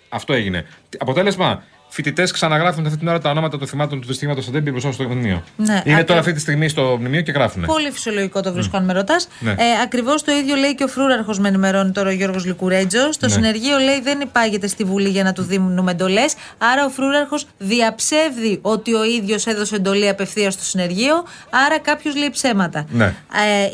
Αυτό 0.08 0.32
έγινε. 0.32 0.66
Τι- 0.88 0.98
Αποτέλεσμα, 1.00 1.62
φοιτητές 1.90 2.30
ξαναγράφουν 2.30 2.86
αυτή 2.86 2.98
την 2.98 3.08
ώρα 3.08 3.18
τα 3.20 3.30
ονόματα 3.30 3.58
των 3.58 3.66
θυμάτων 3.68 4.00
του 4.00 4.06
δυστυχήματος 4.06 4.48
Αντέμπη 4.48 4.70
μπροστά 4.70 4.92
στο 4.92 5.04
μνημείο. 5.04 5.42
Ναι, 5.56 5.64
είναι 5.66 5.78
ακριβώς. 5.78 6.04
τώρα 6.04 6.20
αυτή 6.20 6.32
τη 6.32 6.40
στιγμή 6.40 6.68
στο 6.68 6.96
μνημείο 7.00 7.20
και 7.20 7.32
γράφουν. 7.32 7.64
Πολύ 7.64 7.90
φυσιολογικό 7.90 8.40
το 8.40 8.52
βρίσκω 8.52 8.76
αν 8.76 8.84
με 8.84 8.92
ρωτάς. 8.92 9.28
Ναι. 9.40 9.50
Ε, 9.50 9.54
Ακριβώς 9.84 10.22
το 10.22 10.32
ίδιο 10.32 10.54
λέει 10.56 10.74
και 10.74 10.84
ο 10.84 10.88
φρούραρχος, 10.88 11.38
με 11.38 11.48
ενημερώνει 11.48 11.90
τώρα 11.92 12.08
ο 12.08 12.12
Γιώργος 12.12 12.44
Λικουρέτζο. 12.44 13.08
Το 13.08 13.26
Ναι. 13.26 13.28
συνεργείο 13.32 13.78
λέει 13.78 14.00
δεν 14.00 14.20
υπάγεται 14.20 14.66
στη 14.66 14.84
Βουλή 14.84 15.08
για 15.08 15.22
να 15.22 15.32
του 15.32 15.42
δίνουμε 15.42 15.90
εντολές. 15.90 16.34
Άρα 16.58 16.84
ο 16.84 16.88
φρούραρχος 16.88 17.46
διαψεύδει 17.58 18.58
ότι 18.62 18.94
ο 18.94 19.04
ίδιος 19.04 19.46
έδωσε 19.46 19.74
εντολή 19.76 20.08
απευθείας 20.08 20.54
στο 20.54 20.64
συνεργείο. 20.64 21.14
Άρα 21.66 21.78
κάποιος 21.78 22.16
λέει 22.16 22.30
ψέματα. 22.30 22.86
Ναι. 22.90 23.04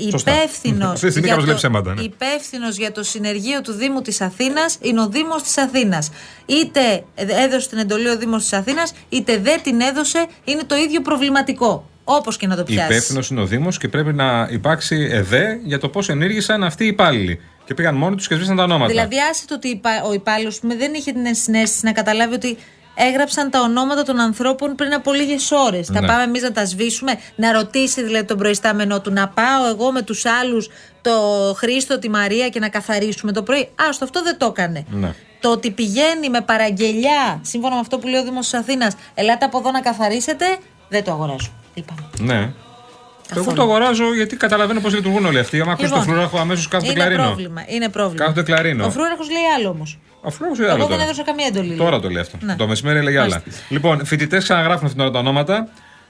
Ε, 0.01 0.11
Σωστά. 0.11 0.33
υπεύθυνος 0.33 0.91
Αυτή 0.93 1.05
τη 1.07 1.11
στιγμή 1.11 1.29
κάποιος 1.29 1.47
λέει 1.47 1.55
ψέματα, 1.57 1.95
ναι. 1.95 2.03
υπεύθυνος 2.03 2.77
για 2.77 2.93
το 2.93 3.03
συνεργείο 3.03 3.61
του 3.61 3.73
Δήμου 3.73 4.01
της 4.03 4.21
Αθήνας 4.21 4.79
είναι 4.81 5.01
ο 5.01 5.09
Δήμος 5.09 5.43
της 5.43 5.59
Αθήνας. 5.59 6.11
Είτε 6.47 7.05
έδωσε 7.15 7.69
την 7.69 7.79
εντολή 7.79 8.06
ο 8.11 8.17
Δήμος 8.17 8.43
της 8.43 8.53
Αθήνας, 8.53 8.93
είτε 9.09 9.39
δεν 9.39 9.63
την 9.63 9.81
έδωσε, 9.81 10.27
είναι 10.45 10.63
το 10.65 10.77
ίδιο 10.77 11.01
προβληματικό. 11.03 11.89
Όπως 12.09 12.37
και 12.37 12.47
να 12.47 12.57
το 12.57 12.63
πιάσει. 12.63 12.93
Υπεύθυνος 12.93 13.29
είναι 13.31 13.41
ο 13.41 13.47
Δήμος 13.47 13.79
και 13.79 13.89
πρέπει 13.89 14.13
να 14.13 14.49
υπάρξει 14.51 15.09
ΕΔΕ 15.13 15.61
για 15.65 15.79
το 15.79 15.89
πώς 15.89 16.09
ενήργησαν 16.09 16.65
αυτοί 16.65 16.85
οι 16.85 16.87
υπάλληλοι. 16.87 17.41
Και 17.65 17.75
πήγαν 17.75 17.95
μόνοι 17.95 18.17
τους 18.17 18.29
και 18.29 18.35
σβήσαν 18.35 18.57
τα 18.57 18.63
ονόματα. 18.63 18.87
Δηλαδή, 18.91 19.17
άσε 19.31 19.47
το 19.47 19.55
ότι 19.55 19.69
υπα- 19.69 20.03
ο 20.05 20.13
υπάλληλος 20.13 20.61
δεν 20.63 20.95
είχε 20.95 21.13
την 21.13 21.35
συνέστηση 21.35 21.85
να 21.85 21.93
καταλάβει 21.93 22.35
ότι 22.35 22.57
έγραψαν 22.95 23.51
τα 23.51 23.61
ονόματα 23.61 24.03
των 24.03 24.21
ανθρώπων 24.21 24.75
πριν 24.75 24.95
από 24.95 25.13
λίγες 25.13 25.51
ώρες. 25.51 25.87
Θα 25.87 26.01
Ναι. 26.01 26.07
πάμε 26.07 26.23
εμείς 26.23 26.43
να 26.43 26.53
τα 26.53 26.65
σβήσουμε, 26.67 27.13
να 27.37 27.53
ρωτήσει 27.53 28.03
δηλαδή 28.03 28.25
τον 28.25 28.39
προϊστάμενό 28.39 29.01
του, 29.01 29.13
να 29.13 29.29
πάω 29.29 29.69
εγώ 29.69 29.93
με 29.93 30.03
τους 30.03 30.25
άλλους 30.25 30.69
το 31.03 31.13
Χρήστο, 31.57 31.99
τη 31.99 32.09
Μαρία 32.11 32.49
και 32.49 32.59
να 32.59 32.69
καθαρίσουμε 32.69 33.33
το 33.33 33.43
πρωί. 33.43 33.69
Άστο, 33.89 34.05
αυτό 34.05 34.23
δεν 34.23 34.39
το 34.39 34.47
έκανε. 34.47 34.85
Ναι. 34.91 35.15
Το 35.41 35.51
ότι 35.51 35.71
πηγαίνει 35.71 36.29
με 36.31 36.41
παραγγελιά, 36.41 37.39
σύμφωνα 37.43 37.75
με 37.75 37.81
αυτό 37.81 37.99
που 37.99 38.07
λέει 38.07 38.21
ο 38.21 38.25
Δήμος 38.25 38.45
της 38.49 38.55
Αθήνας, 38.55 38.95
ελάτε 39.15 39.45
από 39.45 39.59
εδώ 39.59 39.71
να 39.71 39.81
καθαρίσετε, 39.81 40.45
δεν 40.89 41.05
το 41.05 41.11
αγοράζω. 41.13 41.51
Λυπάμαι. 41.75 42.01
Ναι. 42.21 42.35
Εγώ 42.35 42.55
Καθόλου. 43.35 43.57
το 43.57 43.63
αγοράζω 43.63 44.15
γιατί 44.15 44.37
καταλαβαίνω 44.37 44.81
πώς 44.81 44.95
λειτουργούν 44.95 45.27
όλοι 45.27 45.39
αυτοί. 45.39 45.61
Αν 45.61 45.69
ακούσει 45.69 45.85
Λοιπόν, 45.85 45.99
το 45.99 46.05
φλουράχο, 46.11 46.39
αμέσως 46.39 46.69
κάθεται 46.69 46.91
είναι 46.93 47.01
κλαρίνο. 47.01 47.23
πρόβλημα. 47.25 47.65
Είναι 47.67 47.89
πρόβλημα. 47.89 48.25
Κάθεται 48.25 48.43
κλαρίνο. 48.43 48.85
Ο 48.87 48.91
φρούραρχο 48.91 49.23
λέει 49.23 49.43
άλλο 49.59 49.69
όμως. 49.69 49.99
Ο 50.21 50.31
φλουράχο 50.31 50.57
λέει 50.61 50.67
Εγώ 50.67 50.75
άλλο 50.77 50.87
δεν 50.87 50.97
τώρα. 50.97 51.03
έδωσα 51.09 51.23
καμία 51.23 51.47
εντολή. 51.47 51.77
Τώρα 51.77 52.01
το 52.01 52.09
λέει 52.11 52.23
αυτό. 52.23 52.37
Ναι. 52.41 52.57
Το 52.57 52.67
μεσημέρι 52.67 52.99
έλεγε 52.99 53.21
άλλα. 53.21 53.43
Λοιπόν, 53.69 54.05
φοιτητές 54.05 54.43
ξαναγράφουν 54.43 54.85
αυτήν 54.87 54.91
την 54.93 55.01
ώρα 55.01 55.11
τα 55.11 55.19
ονόματα. 55.19 55.69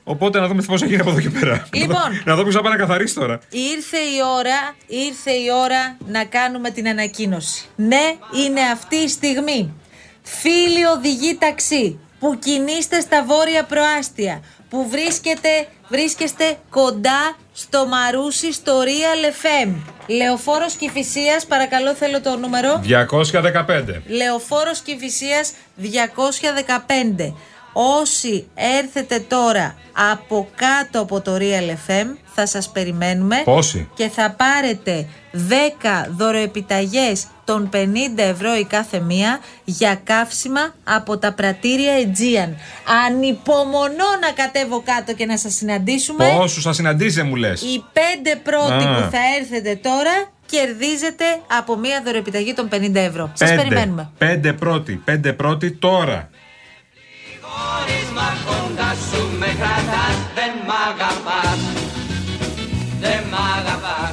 Οπότε 0.09 0.40
να 0.40 0.47
δούμε 0.47 0.62
πώς 0.62 0.81
θα 0.81 0.87
γίνει 0.87 1.01
από 1.01 1.11
εδώ 1.11 1.21
και 1.21 1.31
πέρα. 1.31 1.66
Λοιπόν. 1.73 2.23
να 2.25 2.35
δω 2.35 2.42
ποιος 2.42 2.55
θα 2.55 2.62
πάει 2.62 2.73
να 2.73 2.79
καθαρίσει 2.79 3.14
τώρα. 3.14 3.38
Ήρθε 3.51 3.97
η 3.97 4.19
ώρα, 4.37 4.75
ήρθε 4.87 5.31
η 5.31 5.47
ώρα 5.64 5.97
να 6.07 6.25
κάνουμε 6.25 6.71
την 6.71 6.88
ανακοίνωση. 6.88 7.64
Ναι, 7.77 8.14
είναι 8.45 8.61
αυτή 8.73 8.97
η 8.97 9.09
στιγμή. 9.09 9.75
Φίλοι 10.23 10.85
οδηγοί 10.97 11.37
ταξί 11.38 11.99
που 12.19 12.38
κινείστε 12.38 13.01
στα 13.01 13.25
βόρεια 13.25 13.64
προάστια, 13.64 14.42
που 14.69 14.88
βρίσκεται, 14.90 15.69
βρίσκεστε 15.88 16.57
κοντά 16.71 17.37
στο 17.53 17.87
Μαρούσι 17.87 18.53
στο 18.53 18.73
Real 18.83 19.25
FM. 19.45 19.75
Λεωφόρος 20.07 20.75
Κηφισίας, 20.75 21.47
παρακαλώ 21.47 21.95
θέλω 21.95 22.21
το 22.21 22.37
νούμερο. 22.37 22.83
215. 22.85 24.03
Λεωφόρος 24.07 24.81
Κηφισίας 24.81 25.53
215. 25.77 27.35
Όσοι 27.79 28.47
έρθετε 28.55 29.19
τώρα 29.29 29.75
από 30.12 30.49
κάτω 30.57 31.01
από 31.01 31.21
το 31.21 31.37
Real 31.39 31.89
FM 31.89 32.07
θα 32.35 32.47
σας 32.47 32.71
περιμένουμε 32.71 33.37
Πόσοι; 33.45 33.89
και 33.95 34.09
θα 34.09 34.31
πάρετε 34.31 35.07
10 35.33 36.07
δωροεπιταγές 36.17 37.27
των 37.45 37.71
50 37.73 37.77
ευρώ 38.17 38.57
η 38.57 38.65
κάθε 38.65 39.01
μία 39.01 39.41
για 39.65 40.01
καύσιμα 40.05 40.75
από 40.85 41.19
τα 41.19 41.33
πρατήρια 41.33 41.93
Aegean. 42.03 42.55
Ανυπομονώ 43.07 44.11
να 44.21 44.31
κατέβω 44.35 44.83
κάτω 44.85 45.15
και 45.15 45.27
να 45.27 45.39
σας 45.39 45.55
συναντήσουμε. 45.55 46.35
Πόσους 46.39 46.62
θα 46.62 46.73
συναντήσει, 46.73 47.23
μου 47.23 47.37
λες; 47.37 47.62
Οι 47.62 47.85
πέντε 47.93 48.37
πρώτοι 48.43 48.85
Α. 48.85 48.95
που 48.95 49.11
θα 49.11 49.19
έρθετε 49.41 49.75
τώρα 49.83 50.31
κερδίζετε 50.47 51.25
από 51.59 51.77
μία 51.77 52.03
δωροεπιταγή 52.05 52.55
των 52.55 52.69
50 52.73 52.95
ευρώ. 52.95 53.31
Σας 53.35 53.55
περιμένουμε. 53.55 54.11
Πέντε 54.19 54.53
πρώτοι. 54.53 55.03
Πέντε 55.05 55.33
πρώτοι 55.33 55.73
τώρα. 55.73 56.31
Χωρίσμα 58.17 58.37
κοντά 58.47 58.91
σου 59.09 59.39
με 59.39 59.47
κρατάς 59.61 60.19
Δεν 60.35 60.53
μ' 60.67 60.75
αγαπάς. 60.89 61.61
Δεν 63.01 63.21
μ' 63.31 63.41
αγαπάς 63.57 64.06